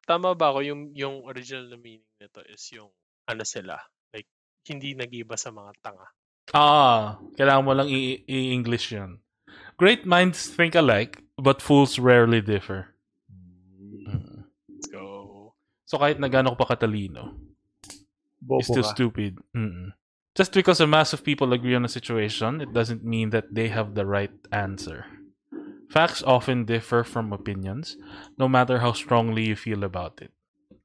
[0.00, 0.66] Tama ba ako?
[0.66, 2.90] Yung, yung original na meaning nito is yung
[3.30, 3.78] ano sila.
[4.10, 4.26] Like,
[4.66, 6.08] hindi nag-iba sa mga tanga.
[6.50, 9.22] Ah, kailangan mo lang i- i-English yun.
[9.78, 12.90] Great minds think alike, but fools rarely differ.
[13.30, 14.50] Mm.
[14.66, 15.54] Let's go.
[15.86, 17.38] So kahit na gaano ka pa katalino,
[18.42, 18.90] Bobo is still ka.
[18.90, 19.38] stupid.
[19.54, 19.94] Mm-mm.
[20.34, 23.68] Just because a mass of people agree on a situation, it doesn't mean that they
[23.70, 25.06] have the right answer.
[25.90, 27.98] Facts often differ from opinions,
[28.38, 30.30] no matter how strongly you feel about it.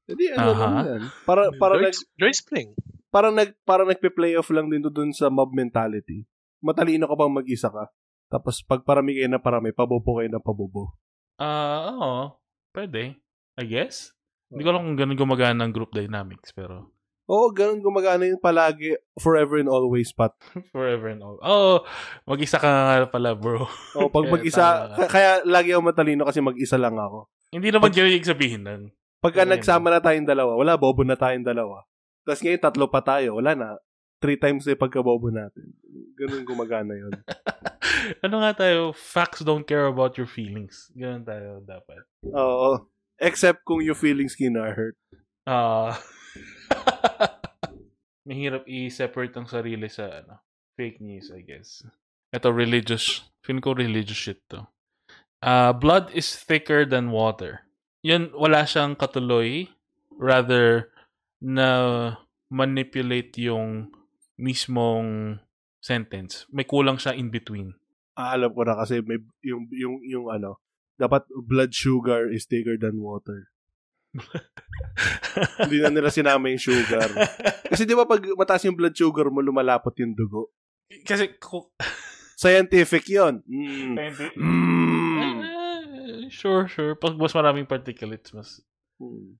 [0.09, 0.57] Hindi, ano Aha.
[0.57, 1.01] lang yan.
[1.25, 2.69] Para, para, nag, Joyce, Joyce Pling.
[3.13, 6.25] para, nag, para nagpe-playoff lang din doon sa mob mentality.
[6.61, 7.93] Matalino ka bang mag-isa ka.
[8.29, 10.97] Tapos pag parami kayo na parami, pabobo kayo na pabobo.
[11.37, 12.41] Ah, oo.
[12.73, 13.21] Pwede.
[13.61, 14.09] I guess.
[14.49, 16.94] Hindi ko alam kung ganun gumagana ng group dynamics, pero
[17.25, 20.37] Oo, ganun gumagana yun palagi, forever and always, Pat.
[20.73, 21.41] forever and all.
[21.41, 21.81] Oh,
[22.29, 23.65] mag-isa ka nga pala, bro.
[23.97, 24.95] O, pag Kaya mag-isa, tama ka.
[25.01, 27.25] ka- kaya lagi ako matalino kasi mag-isa lang ako.
[27.49, 28.83] Hindi naman ganun yung sabihin nun.
[29.17, 29.57] Pagka Ayun.
[29.57, 31.81] nagsama na tayong dalawa, wala, bobo na tayong dalawa.
[32.21, 33.69] Tapos ngayon, tatlo pa tayo, wala na.
[34.21, 35.73] Three times na yung pagkabobo natin.
[36.13, 37.09] Ganun gumagana yun.
[38.25, 38.93] ano nga tayo?
[38.93, 40.93] Facts don't care about your feelings.
[40.93, 42.05] Ganun tayo dapat.
[42.29, 42.85] Oo.
[43.17, 44.93] Except kung yung feelings kina-hurt.
[45.49, 45.97] Ah.
[48.27, 50.41] Mahirap i-separate ang sarili sa ano,
[50.75, 51.85] fake news, I guess.
[52.33, 54.65] Ito religious, feeling ko religious shit to.
[55.45, 57.69] Uh, blood is thicker than water.
[58.01, 59.69] Yun, wala siyang katuloy.
[60.15, 60.89] Rather,
[61.43, 61.69] na
[62.49, 63.91] manipulate yung
[64.39, 65.37] mismong
[65.83, 66.49] sentence.
[66.49, 67.77] May kulang siya in between.
[68.15, 70.63] Ah, alam ko na kasi may, yung, yung, yung ano,
[70.95, 73.51] dapat blood sugar is thicker than water.
[75.65, 77.09] Hindi na nila sinama yung sugar.
[77.71, 80.55] Kasi di ba pag mataas yung blood sugar mo, lumalapot yung dugo.
[81.03, 81.35] Kasi,
[82.35, 83.41] Scientific yon.
[83.47, 83.95] Mm.
[84.35, 85.39] Mm.
[85.39, 86.93] Eh, sure, sure.
[86.99, 88.49] Pag mas maraming particulates, mas
[88.95, 89.35] Mm.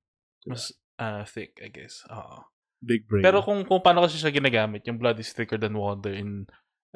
[0.51, 2.03] mas ah, thick, I guess.
[2.11, 2.43] Oo.
[2.83, 3.23] Big brain.
[3.23, 6.43] Pero kung kung paano kasi siya ginagamit, yung blood is thicker than water in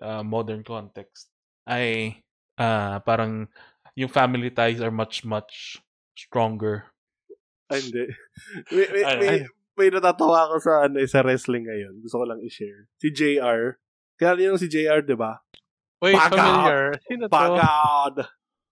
[0.04, 1.32] uh, modern context,
[1.64, 2.20] ay
[2.60, 3.48] ah, parang
[3.96, 5.80] yung family ties are much, much
[6.16, 6.92] stronger.
[7.70, 8.04] Ay, hindi.
[8.74, 9.40] May, may, Ay, may, ay.
[9.78, 12.02] may natatawa ako sa, ano, sa wrestling ngayon.
[12.02, 12.90] Gusto ko lang i-share.
[12.98, 13.78] Si JR.
[14.18, 15.40] Kaya niyo si JR, di ba?
[16.02, 16.98] Wait, Back familiar.
[17.06, 17.32] Sino to?
[17.32, 18.16] Pagod!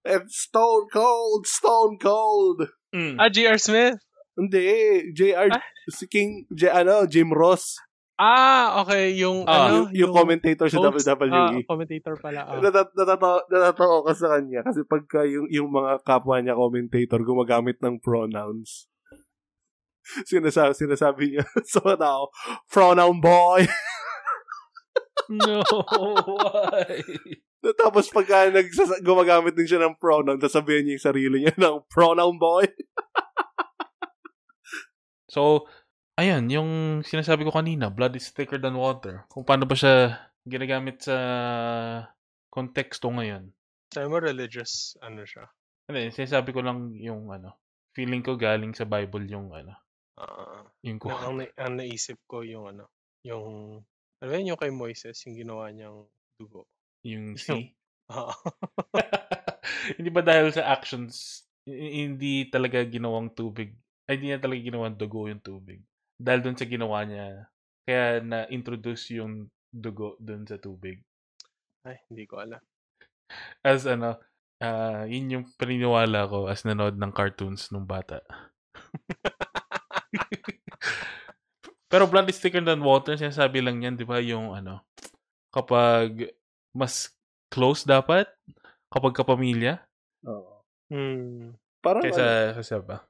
[0.04, 1.44] It's stone cold!
[1.46, 2.68] Stone cold!
[2.96, 3.20] Mm.
[3.20, 3.60] Ah, J.R.
[3.60, 4.00] Smith.
[4.38, 4.64] Hindi,
[5.14, 5.64] JR, Ah?
[5.90, 7.78] si King, J, ano, Jim Ross.
[8.18, 9.14] Ah, okay.
[9.16, 11.30] Yung, Ah, ano, yung, yung commentator sa host, WWE.
[11.30, 12.50] Ah, commentator pala.
[12.50, 12.58] Ah.
[12.58, 17.78] Natat- natatawa, natatawa ko sa kanya kasi pagka yung, yung mga kapwa niya commentator gumagamit
[17.78, 18.90] ng pronouns.
[20.26, 22.34] Sinasabi, sinasabi niya sa tao,
[22.68, 23.62] pronoun boy.
[25.28, 27.04] No, why?
[27.76, 32.40] Tapos pagka nagsasa- gumagamit din siya ng pronoun, sasabihin niya yung sarili niya ng pronoun
[32.40, 32.64] boy.
[35.28, 35.68] So,
[36.18, 36.70] ayan, yung
[37.06, 39.24] sinasabi ko kanina, blood is thicker than water.
[39.30, 41.16] Kung paano ba siya ginagamit sa
[42.50, 43.54] konteksto ngayon.
[43.94, 45.48] Sabi mo religious, ano siya.
[45.88, 47.56] Hindi, sinasabi ko lang yung ano,
[47.96, 49.78] feeling ko galing sa Bible yung ano,
[50.18, 51.08] Ah, yung na, ko.
[51.14, 52.90] ang, na- ang naisip ko yung ano,
[53.22, 53.80] yung,
[54.18, 56.10] ano yun, yung kay Moises, yung ginawa niyang
[56.42, 56.66] dugo.
[57.06, 57.62] Yung sea.
[58.08, 58.32] Ah,
[60.00, 63.76] hindi ba dahil sa actions, hindi talaga ginawang tubig,
[64.08, 65.84] ay hindi niya talaga ginawang dugo yung tubig.
[66.18, 67.46] Dahil dun sa ginawa niya,
[67.86, 71.00] kaya na-introduce yung dugo dun sa tubig.
[71.88, 72.60] ay, hindi ko alam.
[73.64, 74.20] As ano,
[74.60, 78.20] ah yun yung paniniwala ko as nanood ng cartoons nung bata.
[81.88, 84.84] Pero blood is thicker than water, sinasabi lang yan, di ba, yung ano,
[85.56, 86.36] kapag
[86.76, 87.16] mas
[87.48, 88.28] close dapat,
[88.92, 89.80] kapag kapamilya,
[90.28, 90.60] Oo.
[90.92, 91.56] Hmm.
[91.80, 92.26] Parang ano, kaysa,
[92.60, 93.08] kaysa ba?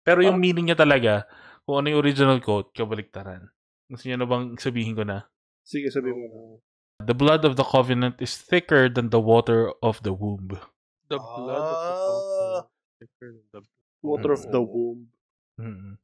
[0.00, 1.28] Pero yung Parang- meaning niya talaga,
[1.66, 3.50] kung ano yung original quote, kabaliktaran.
[3.90, 5.26] Gusto niyo na bang sabihin ko na?
[5.66, 6.40] sige sabihin mo na.
[7.02, 10.54] The blood of the covenant is thicker than the water of the womb.
[11.10, 12.06] The blood of the Ah.
[12.06, 12.70] covenant
[13.02, 13.60] thicker than the
[14.06, 15.10] Water of the womb.
[15.58, 15.98] Mm.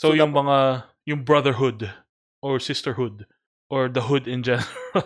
[0.00, 1.92] So, So, yung mga, yung brotherhood
[2.40, 3.28] or sisterhood
[3.68, 4.64] or the hood in general.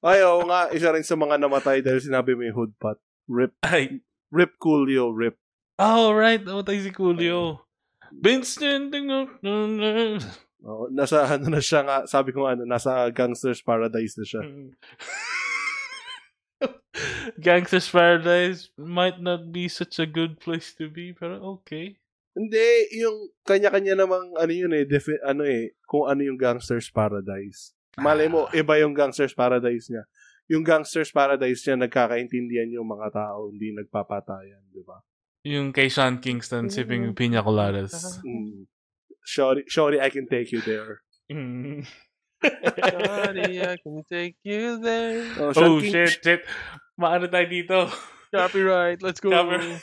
[0.00, 2.96] Ay, oo nga, isa rin sa mga namatay dahil sinabi mo yung hoodpot.
[3.28, 3.52] Rip.
[3.60, 4.00] Ay,
[4.32, 5.36] Rip Coolio, rip.
[5.80, 6.44] Oh, right.
[6.44, 6.92] Namatay si
[8.44, 9.32] standing up.
[10.60, 14.42] Oo, nasa ano na siya nga, sabi ko ano, nasa Gangster's Paradise na siya.
[17.40, 21.96] Gangster's Paradise might not be such a good place to be, pero okay.
[22.36, 27.72] Hindi, yung kanya-kanya namang ano yun eh, defi- ano eh, kung ano yung Gangster's Paradise.
[27.96, 30.04] Malay mo, iba yung Gangster's Paradise niya.
[30.52, 35.00] Yung Gangster's Paradise niya, nagkakaintindihan yung mga tao, hindi nagpapatayan, di ba?
[35.44, 38.20] Yung kay Sean Kingston sipping pina coladas.
[38.20, 38.68] Mm.
[39.24, 41.00] Shorty, shorty, I can take you there.
[41.32, 41.86] Mm.
[42.44, 45.24] Sorry, I can take you there.
[45.40, 46.42] Oh, Sean oh, King- shit, shit.
[47.00, 47.88] Maano tayo dito?
[48.32, 49.32] Copyright, let's go.
[49.32, 49.80] Cover-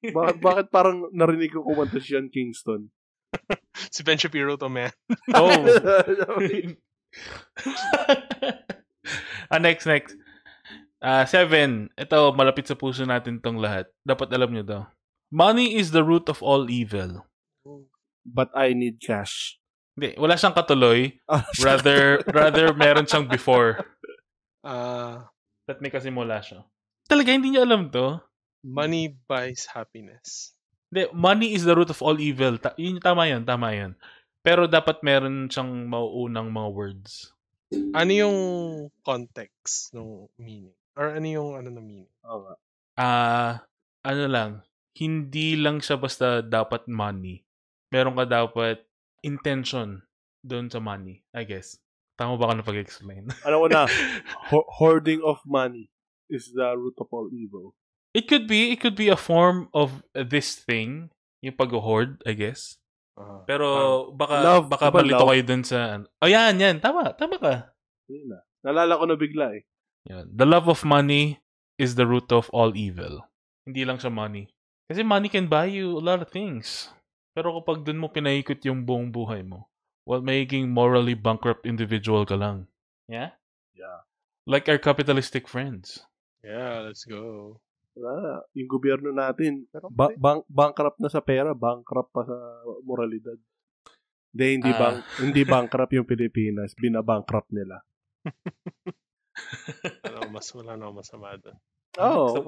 [0.16, 2.92] bakit, bakit parang narinig ko kumanta si Sean Kingston?
[3.94, 4.92] si Ben Shapiro to, man.
[5.32, 5.48] Oh.
[9.52, 10.16] ah, next, next.
[11.00, 11.88] Ah, seven.
[11.96, 13.88] Ito, malapit sa puso natin tong lahat.
[14.04, 14.80] Dapat alam nyo to.
[15.32, 17.24] Money is the root of all evil.
[18.20, 19.56] But I need cash.
[19.96, 21.16] Hindi, wala siyang katuloy.
[21.24, 23.80] Ah, Rather, rather meron siyang before.
[24.60, 25.32] Ah,
[25.64, 26.66] That may kasimula siya.
[27.06, 28.20] Talaga, hindi niya alam to.
[28.60, 30.52] money buys happiness.
[30.92, 32.60] Hindi, money is the root of all evil.
[32.60, 33.96] Ta- yun, tama yun, tama yun.
[34.44, 37.32] Pero dapat meron siyang mauunang mga words.
[37.94, 38.38] Ano yung
[39.00, 40.76] context ng meaning?
[41.00, 42.12] Or ano yung ano na meaning?
[42.28, 42.52] Oo.
[42.94, 43.64] Ah,
[44.04, 44.50] ano lang,
[44.92, 47.40] hindi lang siya basta dapat money.
[47.88, 48.84] Meron ka dapat
[49.24, 50.04] intention
[50.40, 51.80] doon sa money, I guess.
[52.14, 53.32] Tama ba ka na pag-explain?
[53.48, 53.88] Alam ko na,
[54.52, 55.88] ho- hoarding of money
[56.28, 57.72] is the root of all evil.
[58.12, 61.08] it could be, it could be a form of this thing,
[61.40, 62.76] yung pag-hoard, I guess.
[63.16, 63.66] Ah, Pero
[64.12, 65.30] baka Love, baka malito love?
[65.32, 65.96] kayo dun sa.
[66.20, 66.76] Oh, yan, yan.
[66.82, 67.54] Tama, tama ka.
[68.10, 68.38] Yun na.
[68.60, 69.64] Nalala ko na bigla eh.
[70.06, 70.30] Yan.
[70.30, 71.42] The love of money
[71.76, 73.24] is the root of all evil.
[73.64, 74.48] Hindi lang siya money.
[74.86, 76.88] Kasi money can buy you a lot of things.
[77.30, 79.68] Pero kapag dun mo pinaikot yung buong buhay mo,
[80.02, 82.66] while making morally bankrupt individual ka lang.
[83.06, 83.36] Yeah?
[83.70, 84.02] Yeah.
[84.44, 86.02] Like our capitalistic friends.
[86.40, 87.60] yeah, let's go.
[87.94, 88.34] Wala na.
[88.56, 92.34] Yung gobyerno natin, Pero ba- bank- bankrupt na sa pera, bankrupt pa sa
[92.82, 93.36] moralidad.
[94.32, 94.78] Hindi, hindi, Ah.
[94.78, 96.72] bank, hindi bankrupt yung Pilipinas.
[96.72, 97.82] Binabankrupt nila.
[100.06, 101.58] ano, mas wala na akong masama doon.
[101.98, 102.26] Oo.
[102.30, 102.40] So,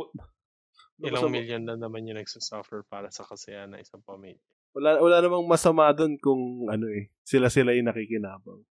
[1.02, 4.38] Ilang Masama- million na naman yung nagsasuffer para sa kasayahan ng isang pamilya.
[4.72, 8.62] Wala, wala namang masama doon kung ano eh, sila-sila yung nakikinabang.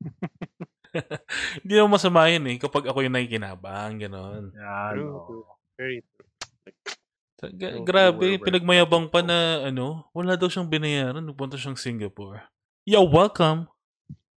[1.62, 4.44] Hindi naman masama yun eh kapag ako yung nakikinabang, gano'n.
[4.54, 4.92] Yan.
[4.96, 5.44] True.
[5.76, 6.26] Very true.
[7.54, 12.42] Ga- Yung grabe, pinagmayabang pa na ano, wala daw siyang binayaran, nagpunta siyang Singapore.
[12.82, 13.68] Yo, welcome!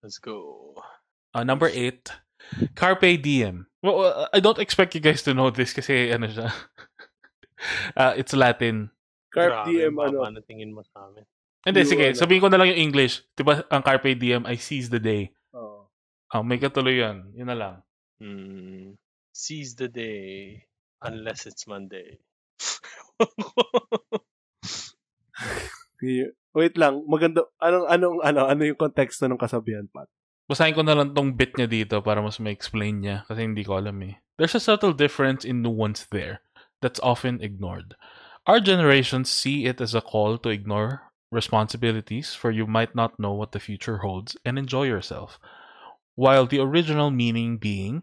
[0.00, 0.72] Let's go.
[1.32, 2.10] Uh, number eight,
[2.74, 3.66] Carpe Diem.
[3.82, 6.52] Well, uh, I don't expect you guys to know this kasi ano siya.
[8.00, 8.90] uh, it's Latin.
[9.30, 11.24] Carp Grabe, DM, baba ano, na tingin mo sa amin.
[11.64, 12.12] Hindi, sige.
[12.12, 12.18] ano.
[12.18, 13.22] Sabihin ko na lang yung English.
[13.36, 15.30] Diba ang Carpe Diem ay seize the day.
[15.54, 15.86] Oo.
[16.32, 17.30] Ah, may katuloy yan.
[17.36, 17.74] Yun na lang.
[18.18, 18.98] Hmm.
[19.30, 20.60] Seize the day
[21.00, 22.18] unless it's Monday.
[26.50, 27.46] Wait lang, maganda.
[27.62, 30.08] Anong, anong, ano, ano yung konteksto ng kasabihan, Pat?
[30.50, 33.78] Basahin ko na lang tong bit niya dito para mas ma-explain niya kasi hindi ko
[33.78, 34.18] alam eh.
[34.34, 36.42] There's a subtle difference in nuance there
[36.82, 37.94] that's often ignored.
[38.50, 43.30] Our generations see it as a call to ignore responsibilities for you might not know
[43.30, 45.38] what the future holds and enjoy yourself.
[46.18, 48.02] While the original meaning being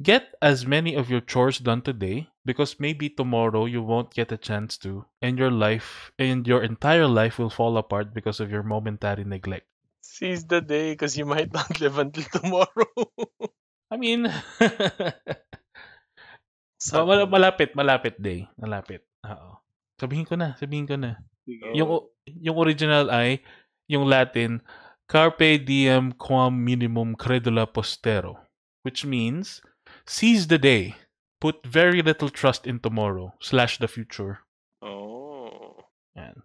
[0.00, 4.40] get as many of your chores done today because maybe tomorrow you won't get a
[4.40, 8.64] chance to and your life and your entire life will fall apart because of your
[8.64, 9.68] momentary neglect.
[10.12, 12.92] Seize the day because you might not live until tomorrow.
[13.88, 14.28] I mean,
[16.82, 18.44] Sad mal- malapit, malapit day.
[18.60, 19.08] Malapit.
[19.24, 19.56] Oo.
[19.96, 21.16] Sabihin ko na, sabihin ko na.
[21.48, 21.72] Sige.
[21.72, 23.40] Yung yung original ay
[23.88, 24.60] yung Latin
[25.08, 28.36] carpe diem quam minimum credula postero,
[28.82, 29.62] which means
[30.04, 30.98] seize the day,
[31.40, 34.42] put very little trust in tomorrow slash the future.
[34.82, 35.86] Oh.
[36.18, 36.42] Yan.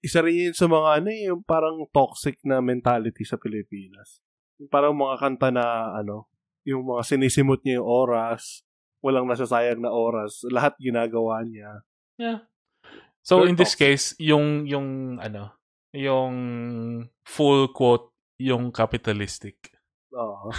[0.00, 4.24] Isa rin yun sa mga ano eh, yung parang toxic na mentality sa Pilipinas.
[4.56, 6.28] Yung parang mga kanta na ano,
[6.64, 8.64] yung mga sinisimot niya yung oras,
[9.04, 11.84] walang nasasayang na oras, lahat ginagawa niya.
[12.16, 12.38] Yeah.
[13.20, 13.84] So Very in this toxic.
[13.84, 15.52] case, yung yung ano,
[15.92, 16.34] yung
[17.24, 19.76] full quote yung capitalistic.
[20.16, 20.48] Oo.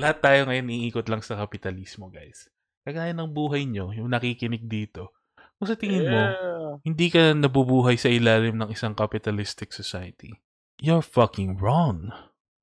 [0.00, 2.48] Lahat tayo ngayon iikot lang sa kapitalismo, guys.
[2.86, 5.12] Kagaya ng buhay nyo, yung nakikinig dito.
[5.60, 6.80] Kung sa tingin mo, Yeah.
[6.80, 10.32] hindi ka nabubuhay sa ilalim ng isang capitalistic society,
[10.80, 12.08] you're fucking wrong.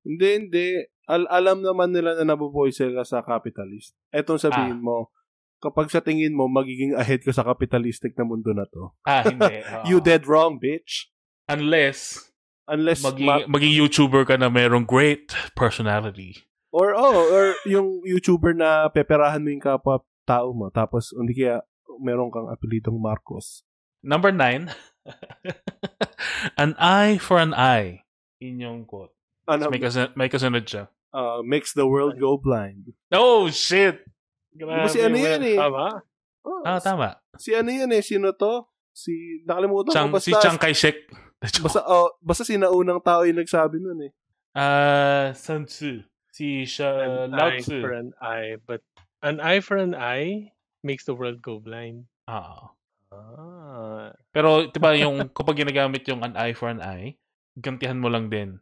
[0.02, 0.66] Hindi, hindi.
[1.06, 3.94] Al- alam naman nila na nabubuhay sila sa capitalist.
[4.10, 5.14] Etong sabihin mo,
[5.58, 8.90] kapag sa tingin mo, magiging ahead ka sa capitalistic na mundo na to.
[9.02, 9.62] Ah, hindi.
[9.62, 9.84] Oo.
[9.86, 11.06] You dead wrong, bitch.
[11.46, 12.28] Unless,
[12.66, 16.44] Unless, maging, ma- maging YouTuber ka na merong great personality.
[16.68, 21.64] or, oh, or yung YouTuber na peperahan mo yung kapwa tao mo, tapos hindi kaya
[22.00, 23.62] meron kang apelidong Marcos.
[24.02, 24.70] Number nine,
[26.56, 28.04] an eye for an eye.
[28.38, 29.10] Inyong quote.
[29.48, 30.86] Ano, May, kasun- may kasunod siya.
[31.10, 32.92] uh, makes the world go blind.
[33.10, 34.04] Oh, shit!
[34.52, 35.56] Diba si ano yan eh?
[35.56, 36.02] Tama?
[36.44, 37.16] Oh, Ah, tama.
[37.40, 38.02] Si ano yan eh?
[38.04, 38.68] Sino to?
[38.92, 40.18] Si, nakalimutan Chang, ko.
[40.20, 40.96] si Basta, Chiang Kai-shek.
[41.64, 44.12] basta, oh, basta sinaunang tao yung nagsabi nun eh.
[44.54, 46.02] Ah, Sun Tzu.
[46.34, 46.90] Si Sha,
[47.26, 47.78] an Lao eye Tzu.
[47.82, 48.82] for an eye, but
[49.22, 52.06] an eye for an eye makes the world go blind.
[52.26, 52.74] Ah.
[53.08, 54.12] Ah.
[54.30, 57.16] Pero, di ba, yung kapag ginagamit yung an eye for an eye,
[57.58, 58.60] gantihan mo lang din.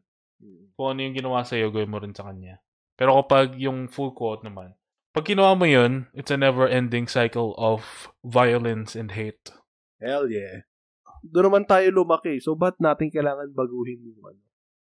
[0.76, 2.60] Kung ano yung ginawa sa'yo, gawin mo rin sa kanya.
[2.96, 4.76] Pero kapag yung full quote naman,
[5.16, 9.48] pag ginawa mo yun, it's a never-ending cycle of violence and hate.
[9.96, 10.68] Hell yeah.
[11.24, 12.36] Doon naman tayo lumaki.
[12.36, 14.42] So, ba't natin kailangan baguhin yung, ano,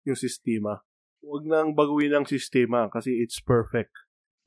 [0.05, 0.86] yung sistema?
[1.25, 3.91] Huwag nang baguhin ang sistema kasi it's perfect.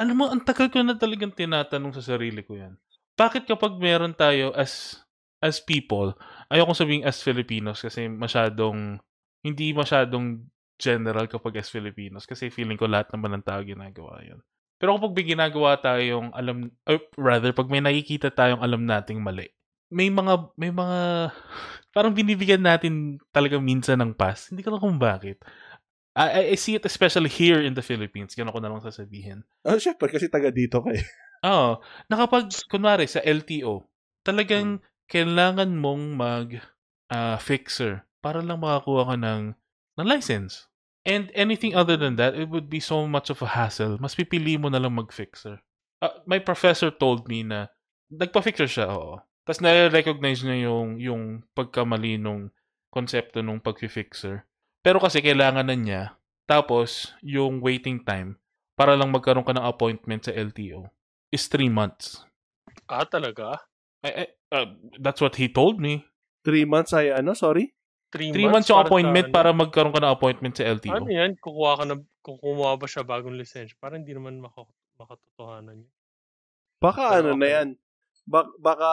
[0.01, 2.76] Alam mo, ang tagal ko na talagang tinatanong sa sarili ko yan.
[3.16, 5.05] Bakit kapag meron tayo as
[5.43, 6.14] as people,
[6.49, 9.03] ayoko sabihin as Filipinos kasi masyadong,
[9.43, 10.47] hindi masyadong
[10.78, 14.38] general kapag as Filipinos kasi feeling ko lahat naman ng tao ginagawa yun.
[14.82, 19.47] Pero kapag may ginagawa tayong alam, or rather, pag may nakikita tayong alam nating mali,
[19.93, 21.30] may mga, may mga,
[21.95, 24.51] parang binibigyan natin talaga minsan ng pass.
[24.51, 25.38] Hindi ko alam kung bakit.
[26.12, 28.36] I, I- see it especially here in the Philippines.
[28.36, 29.44] Ganun ko na lang sasabihin.
[29.64, 31.00] Ah, syempre, kasi taga dito kayo.
[31.48, 31.80] Oo.
[32.12, 33.88] Na kapag, kunwari, sa LTO,
[34.22, 36.48] talagang kailangan mong mag
[37.08, 39.42] ah, fixer para lang makakuha ka ng,
[39.98, 40.68] ng license.
[41.02, 43.98] And anything other than that, it would be so much of a hassle.
[43.98, 45.58] Mas pipili mo na lang mag-fixer.
[45.98, 47.66] Ah, my professor told me na
[48.12, 49.18] nagpa-fixer siya, oo.
[49.42, 51.22] Tapos na-recognize niya yung, yung
[51.58, 52.54] pagkamali nung
[52.94, 54.46] konsepto nung pag-fixer.
[54.82, 56.02] Pero kasi kailangan na niya.
[56.44, 58.34] Tapos, yung waiting time
[58.74, 60.90] para lang magkaroon ka ng appointment sa LTO
[61.30, 62.26] is three months.
[62.90, 63.62] Ah, talaga?
[64.02, 64.66] I, I- uh,
[64.98, 66.02] that's what he told me.
[66.42, 67.70] Three months ay ano, sorry?
[68.12, 69.36] Three, Three months yung para appointment sa ano?
[69.38, 70.92] para magkaroon ka ng appointment sa LTO.
[70.98, 71.32] Ano yan?
[71.38, 74.66] Kukuha ka na, kung kumuha ba siya bagong lisensya, parang hindi naman maka,
[75.00, 75.92] makatotohanan yun.
[76.82, 77.54] Baka Pero ano na okay.
[77.56, 77.68] yan.
[78.26, 78.90] Bak- baka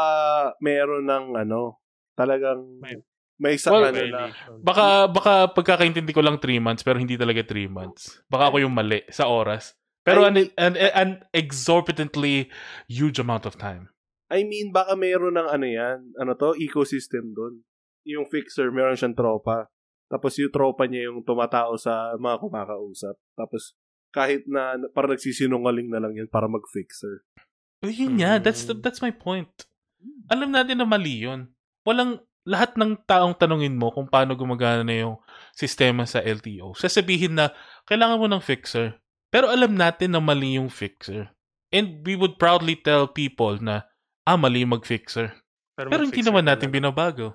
[0.62, 1.82] meron ng ano,
[2.14, 3.02] talagang May-
[3.40, 4.36] may sa Well, ano na.
[4.60, 8.20] Baka baka pagkakaintindi ko lang 3 months pero hindi talaga 3 months.
[8.28, 9.74] Baka ako yung mali sa oras.
[10.04, 12.52] Pero an, Ay, an, an exorbitantly
[12.88, 13.88] huge amount of time.
[14.30, 17.66] I mean, baka meron ng ano yan, ano to, ecosystem doon.
[18.06, 19.70] Yung fixer, meron siyang tropa.
[20.10, 23.16] Tapos yung tropa niya yung tumatao sa mga kumakausap.
[23.38, 23.78] Tapos
[24.10, 27.22] kahit na parang nagsisinungaling na lang yan para mag-fixer.
[27.86, 28.82] Oh, yun nga, that's the, Mm.
[28.82, 29.50] that's my point.
[30.28, 31.48] Alam natin na mali yun.
[31.88, 35.16] walang lahat ng taong tanungin mo kung paano gumagana na yung
[35.52, 36.76] sistema sa LTO.
[36.76, 37.52] Sasabihin na
[37.86, 38.96] kailangan mo ng fixer.
[39.30, 41.30] Pero alam natin na mali yung fixer.
[41.70, 43.86] And we would proudly tell people na
[44.26, 45.34] ah, mali mag-fixer.
[45.78, 46.76] Pero, hindi mag-fixer naman ka natin lang.
[46.78, 47.28] binabago.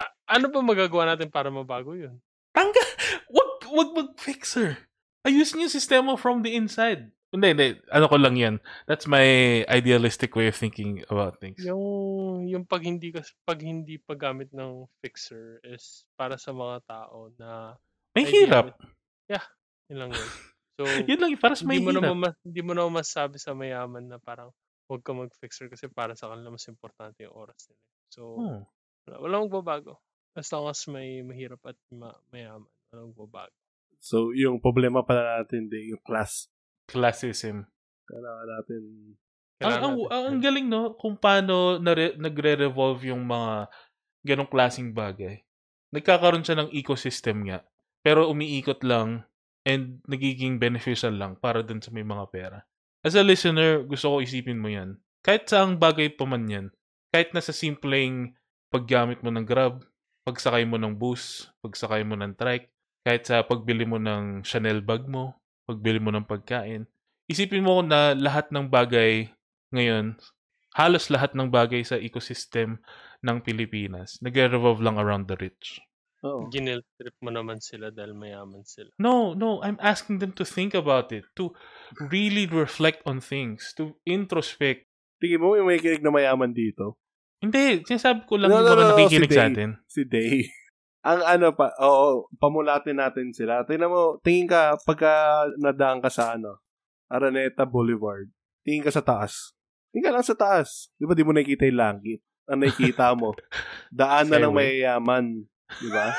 [0.00, 2.18] A- ano ba magagawa natin para mabago yun?
[2.54, 2.82] Tangga!
[3.34, 4.90] Wag, wag mag-fixer.
[5.22, 7.12] Ayusin yung sistema from the inside.
[7.30, 7.66] Hindi, hindi.
[7.94, 8.58] Ano ko lang yan.
[8.90, 9.22] That's my
[9.70, 11.62] idealistic way of thinking about things.
[11.62, 17.30] Yung yung pag hindi kas pag hindi paggamit ng fixer is para sa mga tao
[17.38, 17.78] na
[18.18, 18.74] May hirap.
[19.86, 20.30] Yun lang yun.
[20.74, 22.02] So Yun lang, para sa may hindi mo hirap.
[22.02, 24.50] naman mas, hindi mo naman masasabi sa mayaman na parang
[24.90, 27.82] huwag ka mag-fixer kasi para sa kanila mas importante yung oras nila.
[28.10, 28.62] So Hmm.
[29.06, 30.02] wala, walang magbabago.
[30.34, 33.54] As long as may mahirap at ma- mayaman, walang magbabago.
[34.00, 36.48] So, yung problema pala natin din, yung class.
[36.90, 37.64] Classism.
[38.10, 39.16] Kailangan natin Ang,
[39.60, 40.82] Kailangan ang, natin- ang, ang galing, no?
[40.96, 43.68] Kung paano nare, nagre-revolve yung mga
[44.26, 45.40] ganong klaseng bagay.
[45.94, 47.62] Nagkakaroon siya ng ecosystem nga.
[48.00, 49.24] Pero umiikot lang
[49.68, 52.58] and nagiging beneficial lang para dun sa may mga pera.
[53.04, 54.96] As a listener, gusto ko isipin mo yan.
[55.20, 56.66] Kahit saang bagay pa man yan.
[57.12, 58.32] Kahit na sa simpleng
[58.72, 59.84] paggamit mo ng grab,
[60.24, 62.72] pagsakay mo ng bus, pagsakay mo ng trike,
[63.04, 65.39] kahit sa pagbili mo ng Chanel bag mo,
[65.70, 66.84] pagbili mo ng pagkain.
[67.30, 69.30] Isipin mo na lahat ng bagay
[69.70, 70.18] ngayon,
[70.74, 72.82] halos lahat ng bagay sa ecosystem
[73.22, 75.78] ng Pilipinas, nagre-revolve lang around the rich.
[76.20, 76.52] Oo.
[76.52, 78.92] Ginil trip mo naman sila dahil mayaman sila.
[79.00, 81.56] No, no, I'm asking them to think about it, to
[82.12, 84.84] really reflect on things, to introspect.
[85.22, 87.00] Tingin mo yung may kinig na mayaman dito?
[87.40, 89.52] Hindi, sinasabi ko lang No, yung no, mga no, no, nakikinig si sa Dave.
[89.56, 89.70] atin.
[89.88, 90.36] Si Day.
[91.00, 93.64] Ang ano pa, oo, pamulatin natin sila.
[93.64, 96.60] Tingnan mo, tingin ka, pagka nadaan ka sa ano,
[97.08, 98.28] Araneta Boulevard,
[98.60, 99.56] tingin ka sa taas.
[99.90, 100.92] Tingin ka lang sa taas.
[101.00, 102.20] Di ba di mo nakikita yung langit?
[102.44, 103.32] Ang nakikita mo,
[103.88, 105.48] daan na ng mayayaman.
[105.80, 106.12] Di ba?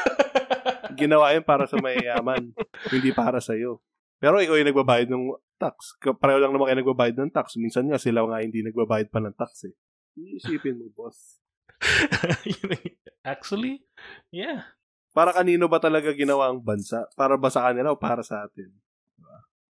[0.97, 2.49] Ginawa yun para sa mayayaman,
[2.89, 3.85] hindi para sa iyo.
[4.17, 5.97] Pero ikaw yung nagbabayad ng tax.
[6.01, 7.57] Pareho lang naman kayo nagbabayad ng tax.
[7.57, 9.73] Minsan nga sila nga hindi nagbabayad pa ng tax eh.
[10.17, 11.41] Iisipin mo, boss.
[13.21, 13.85] Actually,
[14.33, 14.65] yeah.
[15.11, 17.03] Para kanino ba talaga ginawa ang bansa?
[17.19, 18.71] Para ba sa kanila o para sa atin?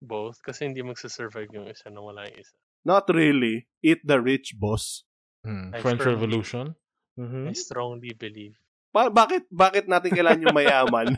[0.03, 0.43] Both.
[0.45, 2.53] Kasi hindi magsasurvive yung isa na wala yung isa.
[2.85, 3.65] Not really.
[3.81, 5.07] Eat the rich, boss.
[5.41, 6.75] Hmm, I French Revolution.
[7.17, 7.49] Mhm.
[7.49, 8.59] I strongly believe.
[8.93, 11.17] Pa- bakit bakit natin kailangan yung mayaman?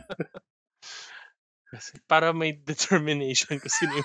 [1.66, 3.98] Kasi para may determination kasi ni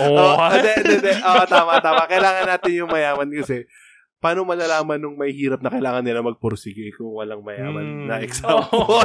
[0.00, 1.12] Oh, oh, hindi, hindi, hindi.
[1.20, 2.08] Oo, tama, tama.
[2.08, 3.68] Kailangan natin yung mayaman kasi
[4.16, 8.26] paano malalaman nung may hirap na kailangan nila magpursige kung walang mayaman na Hmm.
[8.26, 9.04] example?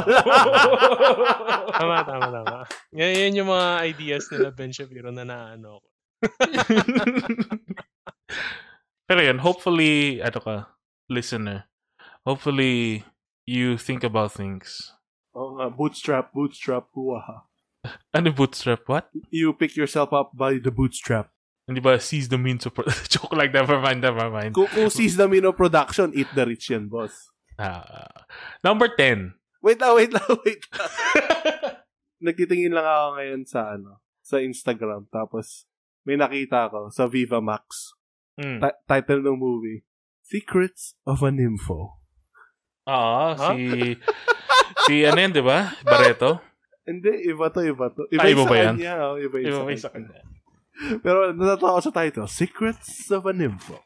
[1.76, 2.58] tama, tama, tama.
[2.96, 5.88] Yan, yan yung mga ideas nila Ben Shapiro na naano ko.
[9.08, 10.56] Pero yun, hopefully, ano ka,
[11.10, 11.68] listener,
[12.24, 13.04] hopefully,
[13.44, 14.94] you think about things.
[15.34, 17.44] Oo nga, bootstrap, bootstrap, huwaha.
[18.14, 18.86] Ano bootstrap?
[18.86, 19.10] What?
[19.34, 21.31] You pick yourself up by the bootstrap.
[21.62, 22.74] Hindi ba seize the means of...
[22.74, 24.52] pro- Joke like, never mind, never mind.
[24.52, 27.30] Kung, kung seize the mean of production, eat the rich yan, boss.
[27.54, 28.26] Ah,
[28.60, 29.34] number 10.
[29.62, 30.90] Wait lang, wait lang, wait lang.
[32.26, 35.06] Nagtitingin lang ako ngayon sa ano, sa Instagram.
[35.06, 35.66] Tapos,
[36.02, 37.94] may nakita ako sa Viva Max.
[38.36, 38.58] mm.
[38.58, 39.86] Ti- title ng movie,
[40.20, 41.94] Secrets of a Nympho.
[42.82, 43.54] Oo, Huh?
[43.54, 43.94] si...
[44.82, 45.70] si ano yan, di ba?
[45.82, 46.42] Barreto?
[46.82, 48.10] Hindi, iba to, iba to.
[48.10, 48.74] Ah, yung iba sa ba yan?
[48.74, 49.78] Kanya, oh, iba, Iba sa kanya.
[49.78, 50.18] sa kanya?
[51.04, 53.78] Pero natatawa sa title, Secrets of a Nympho.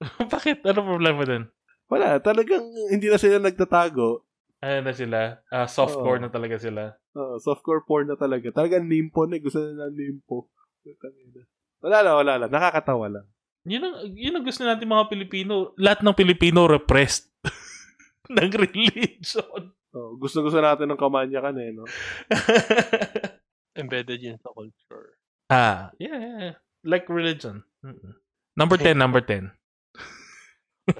[0.32, 0.64] Bakit?
[0.64, 1.50] Ano problema dun?
[1.90, 4.22] Wala, talagang hindi na sila nagtatago.
[4.60, 5.40] Ano na sila?
[5.48, 6.24] Ah, softcore Oo.
[6.24, 6.94] na talaga sila.
[7.16, 8.52] Uh, softcore porn na talaga.
[8.54, 9.40] Talagang nympho na.
[9.40, 10.46] Gusto na ng nympho.
[11.80, 12.50] Wala lang, wala lang.
[12.52, 13.26] Nakakatawa lang.
[13.64, 15.72] Yun ang, yun ang gusto natin mga Pilipino.
[15.76, 17.32] Lahat ng Pilipino repressed
[18.36, 19.72] ng religion.
[19.90, 21.84] Oh, gusto-gusto natin ng kamanyakan eh, no?
[23.80, 25.19] Embedded yun sa culture.
[25.50, 26.56] Ah, yeah, yeah, yeah.
[26.86, 27.64] Like religion.
[27.84, 28.14] Mm-mm.
[28.56, 29.50] Number 10, number 10.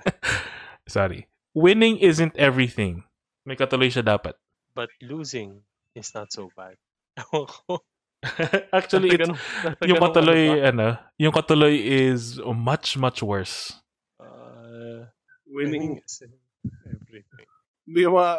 [0.88, 1.28] Sorry.
[1.55, 3.05] Winning isn't everything.
[3.46, 4.34] May katuloy siya dapat.
[4.74, 5.62] But losing
[5.94, 6.76] is not so bad.
[8.76, 9.32] Actually, it's,
[9.80, 11.09] yung katuloy, ano ba?
[11.16, 13.72] yung katuloy is much, much worse.
[14.20, 15.09] Uh,
[15.48, 16.20] Winning, winning is
[16.84, 17.48] everything.
[17.88, 18.34] hindi yung mga,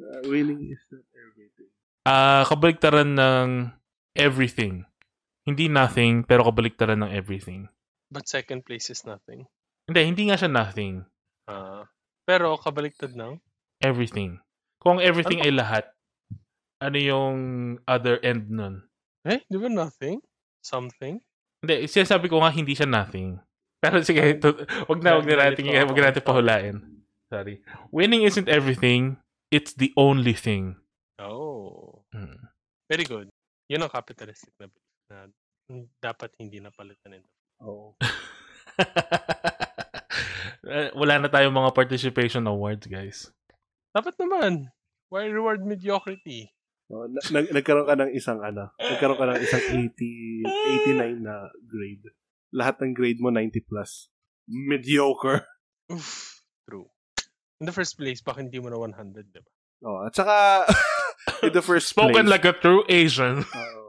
[0.00, 1.70] uh, winning is not everything.
[2.08, 3.48] Ah, kabaligtaran ng
[4.16, 4.88] everything.
[5.42, 7.66] Hindi nothing, pero kabaligtaran ng everything.
[8.12, 9.48] But second place is nothing.
[9.90, 11.02] Hindi, hindi nga siya nothing.
[11.50, 11.90] Ah,
[12.22, 13.42] pero kabaliktad ng
[13.82, 14.38] Everything.
[14.78, 15.46] Kung everything Ano?
[15.50, 15.84] ay lahat,
[16.78, 17.36] ano yung
[17.82, 18.86] other end nun?
[19.26, 20.22] Eh, di ba nothing?
[20.62, 21.18] Something?
[21.62, 23.42] Hindi, sinasabi ko nga hindi siya nothing.
[23.82, 24.54] Pero sige, to,
[24.86, 26.76] wag na, wag na natin, wag na natin pahulain.
[27.26, 27.58] Sorry.
[27.90, 29.18] Winning isn't everything.
[29.50, 30.78] It's the only thing.
[31.18, 32.06] Oh.
[32.14, 32.38] Mm.
[32.86, 33.26] Very good.
[33.66, 34.70] Yun ang capitalistic na
[35.12, 35.28] na
[36.00, 37.28] dapat hindi napalitan ito.
[37.60, 37.92] Oo.
[40.62, 43.28] Eh, Wala na tayong mga participation awards, guys.
[43.90, 44.70] Dapat naman.
[45.10, 46.54] Why reward mediocrity?
[46.86, 50.46] Oh, na- nag- nagkaroon ka ng isang ano, nagkaroon ka ng isang 80,
[50.86, 51.34] 89 na
[51.66, 52.06] grade.
[52.54, 54.06] Lahat ng grade mo 90 plus.
[54.46, 55.44] Mediocre.
[55.90, 56.40] Oof.
[56.62, 56.88] True.
[57.58, 59.50] In the first place, bakit hindi mo na 100, di ba?
[59.82, 60.62] Oh, at saka
[61.42, 62.30] in the first Spoken place.
[62.30, 63.42] like a true Asian.
[63.42, 63.81] Oo.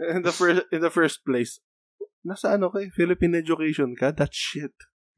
[0.00, 1.60] In the first in the first place,
[2.24, 4.10] nasa ano kay Philippine education ka?
[4.10, 4.74] That shit.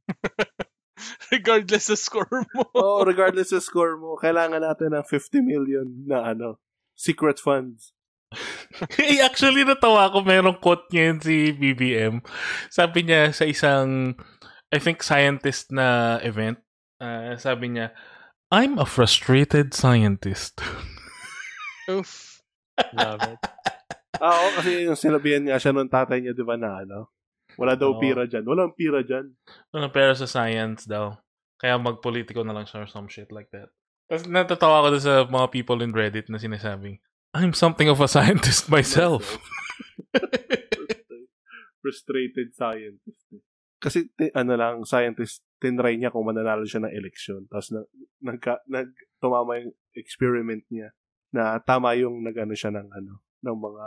[1.35, 2.62] Regardless sa score mo.
[2.72, 6.57] Oh, regardless sa score mo, kailangan natin ng 50 million na ano,
[6.97, 7.93] secret funds.
[9.01, 10.20] Eh, actually, natawa ko.
[10.20, 12.20] Merong quote ngayon si BBM.
[12.68, 14.18] Sabi niya sa isang,
[14.68, 16.61] I think, scientist na event,
[16.99, 17.95] ah, sabi niya,
[18.51, 20.61] I'm a frustrated scientist.
[21.89, 22.43] Oof.
[22.93, 23.41] Love it.
[24.18, 27.10] Ah, oo, kasi yung sinabihan nga siya nung tatay niya, di ba, na ano,
[27.56, 28.00] wala daw Oo.
[28.00, 28.44] pira dyan.
[28.44, 29.32] Walang pira dyan.
[29.72, 31.16] Ano pero sa science daw.
[31.56, 33.72] Kaya magpolitiko na lang siya or some shit like that.
[34.06, 37.00] Tapos natatawa ko doon sa mga people in Reddit na sinasabing,
[37.32, 39.40] I'm something of a scientist myself.
[41.82, 43.24] Frustrated scientist.
[43.32, 43.42] eh.
[43.76, 47.46] Kasi, ti- ano lang, scientist, tinry niya kung mananalo siya ng eleksyon.
[47.46, 47.80] Tapos, na,
[48.24, 48.90] nagka, nag,
[49.20, 50.90] tumama yung experiment niya
[51.30, 53.87] na tama yung nag-ano siya ng, ano, ng mga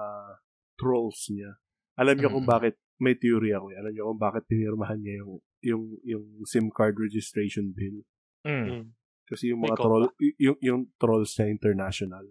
[0.75, 1.57] trolls niya.
[1.95, 3.71] Alam niyo kung bakit, may theory ako.
[3.71, 3.77] eh.
[3.77, 8.03] Alam niyo kung bakit pinirmahan niya yung, yung, yung SIM card registration bill.
[8.43, 8.65] Mm.
[8.65, 8.83] Mm.
[9.23, 12.25] Kasi yung mga troll, y- yung, yung trolls na international.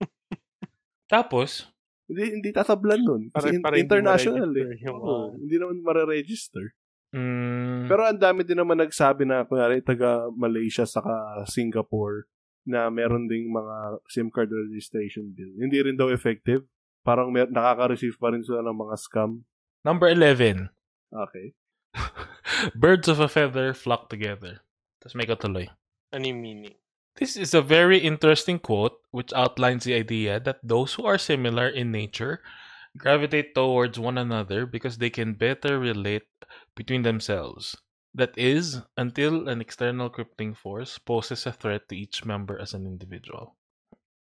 [1.08, 1.70] Tapos,
[2.04, 3.22] Hindi, hindi tatablan nun.
[3.32, 4.76] Para- Kasi para hindi international eh.
[4.84, 6.76] yung, Oo, hindi naman mare-register.
[7.16, 11.14] mm, Pero ang dami din naman nagsabi na, kunwari, taga Malaysia saka
[11.48, 12.28] Singapore
[12.64, 15.52] na meron ding mga SIM card registration bill.
[15.60, 16.64] Hindi rin daw effective.
[17.04, 19.44] Parang mer- nakaka-receive pa rin sila ng mga scam.
[19.84, 20.72] number 11.
[21.12, 21.52] Okay.
[22.74, 24.64] Birds of a feather flock together.
[25.04, 25.68] Tapos may katuloy.
[26.16, 26.74] Ano yung meaning?
[27.20, 31.68] This is a very interesting quote which outlines the idea that those who are similar
[31.68, 32.42] in nature
[32.96, 36.26] gravitate towards one another because they can better relate
[36.74, 37.76] between themselves.
[38.14, 42.86] That is, until an external crippling force poses a threat to each member as an
[42.86, 43.58] individual.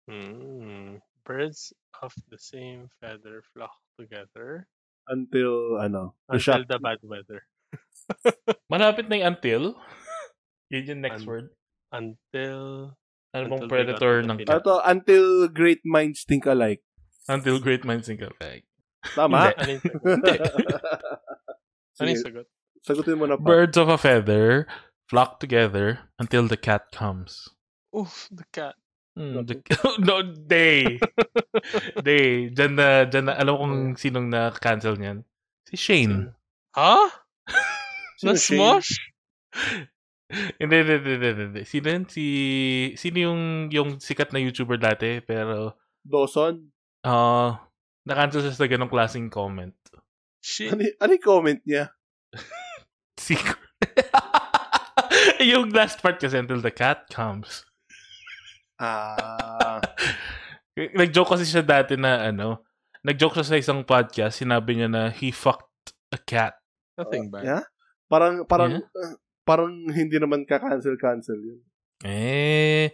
[0.08, 1.04] Hmm.
[1.24, 4.68] Birds of the same feather flock together
[5.08, 6.68] Until, ano, the until shock.
[6.68, 7.44] the bad weather.
[8.72, 9.76] Malapit na yung until.
[10.72, 11.46] Yun yung next Un- word.
[11.92, 12.92] Until
[13.34, 14.38] Ano bang until predator got to ng?
[14.48, 16.80] Ito, until great minds think alike.
[17.28, 18.64] Until great minds think alike.
[19.12, 19.52] Tama?
[19.52, 19.72] ano?
[19.76, 20.36] Hindi.
[22.00, 22.46] Ano yung sagot?
[22.84, 23.44] sagutin mo na pa.
[23.48, 24.68] Birds of a feather
[25.08, 27.48] flock together until the cat comes.
[27.96, 28.76] Oof, the cat.
[29.14, 29.56] Mm, the,
[30.02, 30.98] no, they.
[32.02, 32.50] they.
[32.56, 35.22] Diyan na, diyan na, alam kong sinong na-cancel niyan.
[35.70, 36.34] Si Shane.
[36.74, 36.98] Ha?
[38.18, 38.90] Sino Na-smosh?
[40.58, 41.62] Hindi, hindi, hindi, hindi, hindi.
[41.62, 42.04] Sino yun?
[42.10, 42.24] Si,
[42.98, 46.74] sino yung, yung sikat na YouTuber dati, pero, Dawson?
[47.06, 47.62] ah,
[48.02, 49.78] na-cancel siya sa ganong klaseng comment.
[50.42, 50.74] Shit.
[50.74, 51.94] Ano, ano yung comment niya?
[53.24, 53.56] Secret.
[55.40, 57.64] yung last part kasi until the cat comes.
[58.76, 59.80] Ah.
[60.98, 62.66] Nag-joke kasi siya dati na ano,
[63.06, 66.58] nag-joke siya sa isang podcast, sinabi niya na he fucked a cat.
[66.98, 67.44] Nothing bad.
[67.46, 67.64] yeah?
[68.10, 68.90] Parang, parang, Yeah?
[68.98, 69.14] uh,
[69.46, 71.60] parang hindi naman ka-cancel-cancel yun.
[72.02, 72.90] Eh,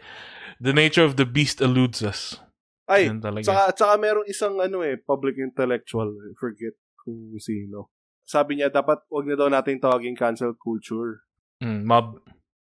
[0.60, 2.36] the nature of the beast eludes us.
[2.84, 3.08] Ay.
[3.42, 7.88] Tsaka, tsaka merong isang ano eh, public intellectual, eh, forget kung sino.
[8.30, 11.26] Sabi niya, dapat wag na daw natin tawagin cancel culture.
[11.58, 12.22] Mm, mob.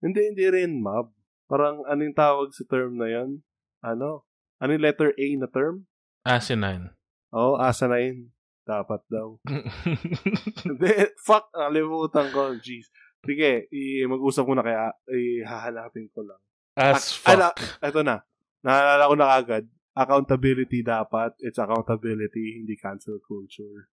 [0.05, 1.17] Hindi, hindi rin, mab.
[1.49, 3.41] Parang anong tawag sa term na yan?
[3.81, 4.29] Ano?
[4.61, 5.89] Ano letter A na term?
[6.29, 6.93] Asinine.
[7.33, 8.37] Oo, oh, asinine.
[8.67, 9.39] Dapat daw.
[10.67, 10.91] Hindi,
[11.23, 12.51] fuck, nakalimutan ko.
[12.59, 12.91] Jeez.
[13.23, 16.41] Sige, i- mag-usap muna kaya ihahanapin ko lang.
[16.75, 17.57] As Ah, fuck.
[17.81, 18.27] Ito na.
[18.67, 19.65] Naalala ko na agad.
[19.95, 21.39] Accountability dapat.
[21.41, 23.87] It's accountability, hindi cancel culture.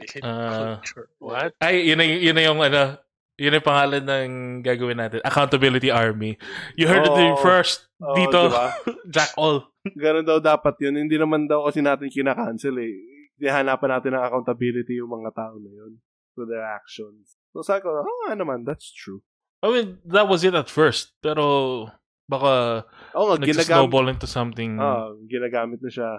[0.00, 1.08] Culture.
[1.18, 1.56] What?
[1.60, 3.00] Ay, yun na, yun na yung ano,
[3.36, 4.30] yun na yung pangalan ng
[4.60, 5.20] gagawin natin.
[5.24, 6.36] Accountability Army.
[6.76, 7.40] You heard it here Oo.
[7.40, 7.88] first.
[8.00, 8.68] Oo, Dito, diba?
[9.14, 9.64] Jack All.
[9.96, 11.00] Ganun daw dapat yun.
[11.00, 12.92] Hindi naman daw kasi natin kinakancel eh.
[13.40, 16.00] Hihanapan natin ng accountability yung mga tao na yun
[16.36, 17.36] to their actions.
[17.56, 19.24] So sabi ko, ah, naman, that's true.
[19.64, 21.16] I mean, that was it at first.
[21.24, 21.88] Pero,
[22.28, 22.84] baka
[23.16, 24.76] Oo nga, ginagamit, nagsisnowball into something.
[24.76, 26.10] ah, ginagamit na siya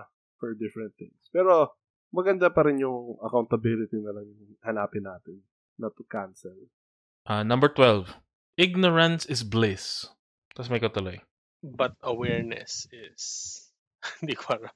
[0.41, 1.29] for different things.
[1.29, 1.76] Pero,
[2.11, 5.43] maganda pa rin yung accountability na lang yung hanapin natin
[5.77, 6.55] not to cancel.
[7.25, 8.15] Uh, number 12.
[8.57, 10.09] Ignorance is bliss.
[10.55, 11.21] Tapos may katuloy.
[11.61, 13.69] But awareness is...
[14.21, 14.75] Hindi ko alam.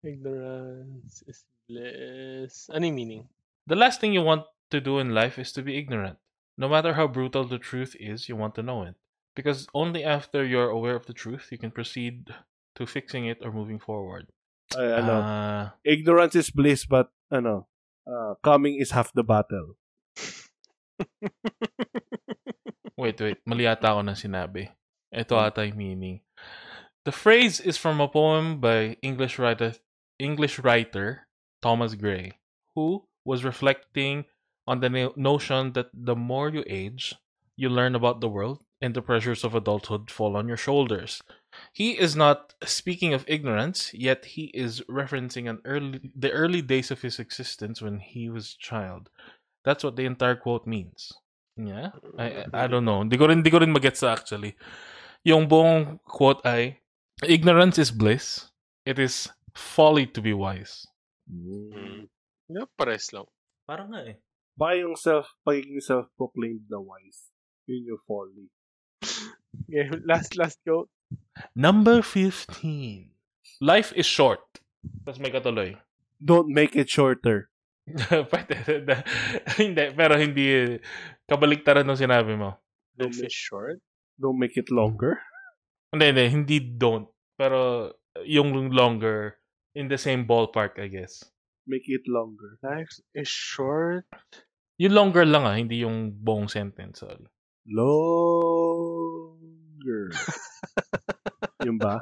[0.00, 2.70] Ignorance is bliss.
[2.72, 3.24] Ano yung meaning?
[3.66, 6.16] The last thing you want to do in life is to be ignorant.
[6.56, 8.94] No matter how brutal the truth is, you want to know it.
[9.34, 12.32] Because only after you're aware of the truth, you can proceed
[12.76, 14.32] to fixing it or moving forward.
[14.74, 17.70] Ay, ano, Ah, ignorance is bliss, but, ano,
[18.08, 19.78] uh, coming is half the battle.
[22.98, 23.38] wait, wait.
[23.46, 24.72] Mali ata ako ng sinabi.
[25.14, 26.18] Ito ata yung meaning.
[27.06, 29.78] The phrase is from a poem by English writer
[30.18, 31.30] English writer
[31.62, 32.34] Thomas Gray,
[32.74, 34.26] who was reflecting
[34.66, 37.14] on the no- notion that the more you age,
[37.54, 41.20] you learn about the world and the pressures of adulthood fall on your shoulders.
[41.74, 46.94] He is not speaking of ignorance, yet he is referencing an early the early days
[46.94, 49.10] of his existence when he was a child.
[49.66, 51.12] That's what the entire quote means.
[51.56, 51.90] Yeah?
[52.16, 53.00] I, I don't know.
[53.00, 54.54] Hindi ko rin, hindi ko rin magets actually.
[55.24, 56.78] Yung buong quote ay,
[57.24, 58.52] Ignorance is bliss.
[58.84, 60.86] It is folly to be wise.
[61.26, 62.12] Mm.
[62.46, 63.26] Yeah, pares lang.
[63.66, 64.20] Parang nga eh.
[64.54, 67.32] Baka yung self, pagiging self-proclaimed na wise.
[67.66, 68.52] Yun yung folly.
[69.64, 70.90] Okay, last, last quote.
[71.54, 73.10] Number 15.
[73.60, 74.42] Life is short.
[75.04, 75.76] Tapos may katuloy.
[76.20, 77.48] Don't make it shorter.
[78.32, 78.54] Pwede.
[79.56, 80.76] hindi, pero hindi.
[81.28, 82.58] Kabaliktaran ng sinabi mo.
[82.98, 83.78] Life is short.
[84.18, 85.20] Don't make it longer.
[85.92, 86.26] Hindi, hindi.
[86.28, 87.06] Hindi don't.
[87.36, 87.92] Pero
[88.24, 89.36] yung longer,
[89.76, 91.20] in the same ballpark, I guess.
[91.68, 92.56] Make it longer.
[92.64, 94.08] Life is short.
[94.80, 97.04] Yung longer lang ah, hindi yung buong sentence.
[97.04, 97.28] Sorry.
[98.66, 100.10] Longer.
[101.66, 102.00] Yun ba?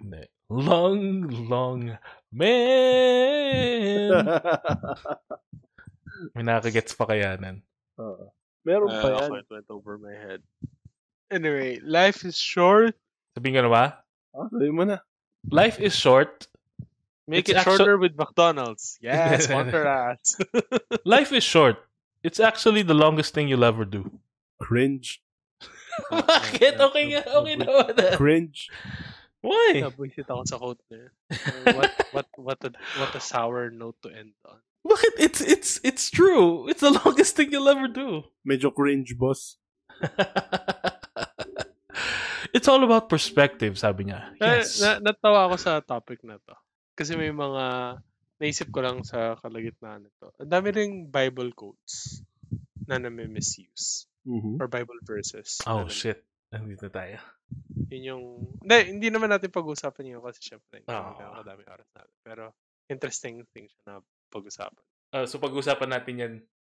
[0.00, 0.24] Hindi.
[0.48, 1.96] Long, long
[2.32, 4.12] man.
[6.34, 7.62] May nakagets pa kayanan.
[8.00, 8.32] Oo.
[8.66, 9.22] Meron pa Uh, yan.
[9.22, 10.42] ako, it went over my head.
[11.30, 12.96] Anyway, life is short.
[13.36, 13.84] Sabihin ko na ba?
[14.34, 14.98] Ah, sabi mo na.
[15.48, 16.48] Life is short.
[17.28, 18.96] Make It's it actu- shorter with McDonald's.
[19.04, 20.36] Yes, sponsor us.
[21.04, 21.76] Life is short.
[22.24, 24.08] It's actually the longest thing you'll ever do.
[24.58, 25.22] Cringe.
[26.10, 26.74] Bakit?
[26.78, 27.22] Okay nga.
[27.26, 27.94] Okay naman.
[28.14, 28.70] Cringe.
[29.38, 29.86] Why?
[29.86, 31.14] Nabuisit ako sa quote na
[31.78, 34.58] what, what, what, a, what a sour note to end on.
[34.82, 35.14] Bakit?
[35.18, 36.66] It's, it's, it's true.
[36.66, 38.26] It's the longest thing you'll ever do.
[38.42, 39.54] Medyo cringe, boss.
[42.54, 44.34] it's all about perspective, sabi niya.
[44.42, 44.82] Na, Yes.
[44.82, 46.54] na, natawa ako sa topic na to.
[46.98, 47.98] Kasi may mga
[48.42, 50.34] naisip ko lang sa kalagitnaan nito.
[50.38, 52.22] Ang dami ring Bible quotes
[52.88, 54.07] na nami-misuse.
[54.28, 54.60] Mhm.
[54.60, 55.56] Or Bible verses.
[55.64, 56.20] oh, na shit.
[56.52, 57.16] Nandito tayo.
[57.88, 58.24] Yun yung...
[58.60, 61.16] Hindi, hindi naman natin pag-usapan yun kasi syempre oh.
[61.40, 62.16] kadami oras natin.
[62.20, 62.44] Pero
[62.92, 63.94] interesting thing siya na
[64.28, 64.84] pag-usapan.
[65.16, 66.34] Ah, so, pag-usapan natin yan.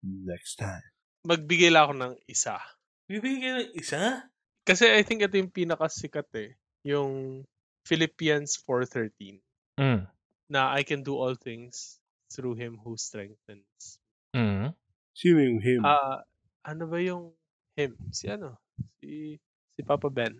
[0.04, 0.84] Next time.
[1.24, 2.60] Magbigay lang ako ng isa.
[3.08, 4.28] Bibigyan ng isa?
[4.68, 6.60] Kasi I think ito yung pinakasikat eh.
[6.84, 7.44] Yung
[7.88, 9.40] Philippians 4.13
[9.80, 10.04] Mm.
[10.52, 13.96] na I can do all things through Him who strengthens.
[14.36, 14.76] Mm.
[15.16, 15.82] Sino yung him?
[15.82, 16.20] Ah,
[16.68, 17.32] ano ba yung
[17.80, 17.96] him?
[18.12, 18.60] Si ano?
[19.00, 19.40] Si
[19.72, 20.36] si Papa Ben.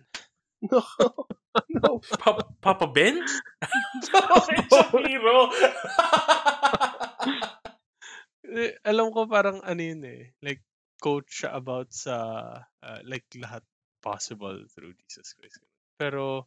[0.69, 0.79] no.
[1.73, 1.97] no.
[2.21, 3.17] Papa, Papa Ben?
[4.37, 5.49] okay, Shapiro.
[8.49, 10.37] Eh, alam ko parang ano yun eh.
[10.45, 10.61] Like
[11.01, 12.15] coach siya about sa
[12.61, 13.65] ah, like lahat
[14.03, 15.65] possible through Jesus Christ.
[15.97, 16.45] Pero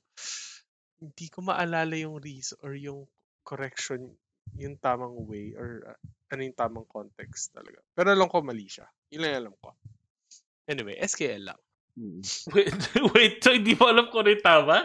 [1.03, 3.11] hindi ko maalala yung reason or yung
[3.43, 4.15] correction
[4.59, 5.99] yung tamang way or ah,
[6.31, 7.83] ano yung tamang context talaga.
[7.95, 8.87] Pero alam ko mali siya.
[9.13, 9.77] Yun lang alam ko.
[10.65, 11.61] Anyway, SKL lang.
[12.01, 12.25] Mm.
[12.57, 12.73] wait,
[13.13, 14.77] wait, so hindi mo alam kung ano yung tama?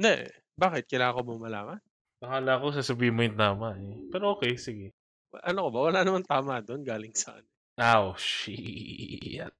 [0.00, 0.88] Ne, bakit?
[0.88, 1.78] Kailangan ko ba malaman?
[2.24, 3.92] Akala ko sasabihin mo yung tama eh.
[4.08, 4.96] Pero okay, sige.
[5.44, 5.80] Ano ko ba?
[5.92, 6.80] Wala naman tama doon.
[6.80, 7.44] Galing saan?
[7.76, 9.52] Oh, shit.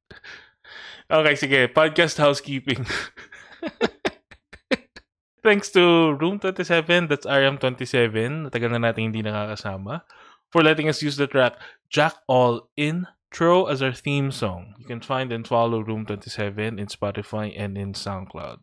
[1.12, 1.68] Okay, sige.
[1.68, 2.80] Podcast housekeeping.
[5.46, 10.02] Thanks to Room 27, that's RM27, tagal na natin hindi nakakasama,
[10.50, 11.54] for letting us use the track
[11.86, 12.66] Jack All
[13.32, 14.74] Intro as our theme song.
[14.78, 18.58] You can find and follow Room 27 in Spotify and in SoundCloud.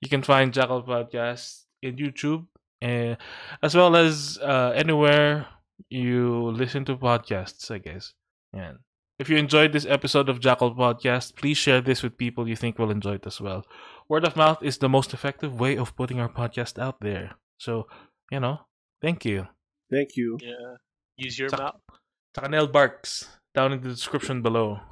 [0.00, 2.46] You can find Jackal Podcast in YouTube,
[2.82, 3.14] eh,
[3.62, 5.46] as well as uh, anywhere
[5.90, 8.12] you listen to podcasts, I guess.
[8.52, 8.80] Yan.
[9.18, 12.78] If you enjoyed this episode of Jackal Podcast, please share this with people you think
[12.78, 13.64] will enjoy it as well.
[14.08, 17.36] Word of mouth is the most effective way of putting our podcast out there.
[17.58, 17.86] So,
[18.30, 18.58] you know,
[19.00, 19.46] thank you.
[19.90, 20.36] Thank you.
[20.42, 20.76] Yeah.
[21.16, 21.80] Use your Sak- mouth.
[22.34, 24.82] Tsaka Nell Barks, down in the description below.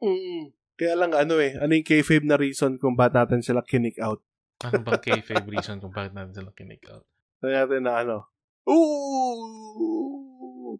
[0.00, 0.56] Mm.
[0.76, 4.20] Kaya lang ano eh, ano yung kayfabe na reason kung ba't natin sila kinik out?
[4.64, 7.04] Ano bang kayfabe reason kung bakit natin sila kinig out?
[7.40, 8.28] Kaya natin na ano,
[8.68, 10.26] ooh,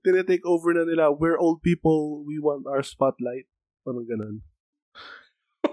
[0.05, 1.13] tinetake over na nila.
[1.13, 3.49] We're old people, we want our spotlight.
[3.85, 4.45] Parang ganun.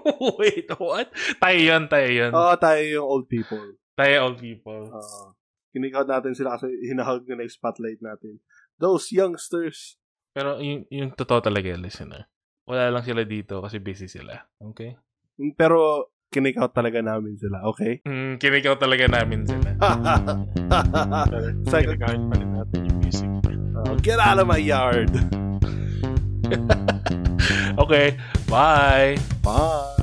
[0.40, 1.08] Wait, what?
[1.40, 2.32] Tayo yun, tayo yun.
[2.32, 3.76] Oo, tayo yung old people.
[3.96, 4.88] Tayo old people.
[4.92, 5.36] Oo.
[5.74, 8.38] Kinikot natin sila kasi hinahag na yung spotlight natin.
[8.78, 9.96] Those youngsters.
[10.34, 12.26] Pero yung, yung totoo talaga, listener.
[12.66, 14.34] Wala lang sila dito kasi busy sila.
[14.58, 14.98] Okay?
[15.38, 18.02] Mm, Pero kinik-out talaga namin sila, okay?
[18.02, 19.70] Mm, kinikaw talaga namin sila.
[21.70, 23.30] Second, Ginagamit pa rin natin yung music.
[23.78, 25.14] uh, get out of my yard.
[27.74, 28.14] Okay,
[28.46, 29.18] bye!
[29.42, 29.98] Bye.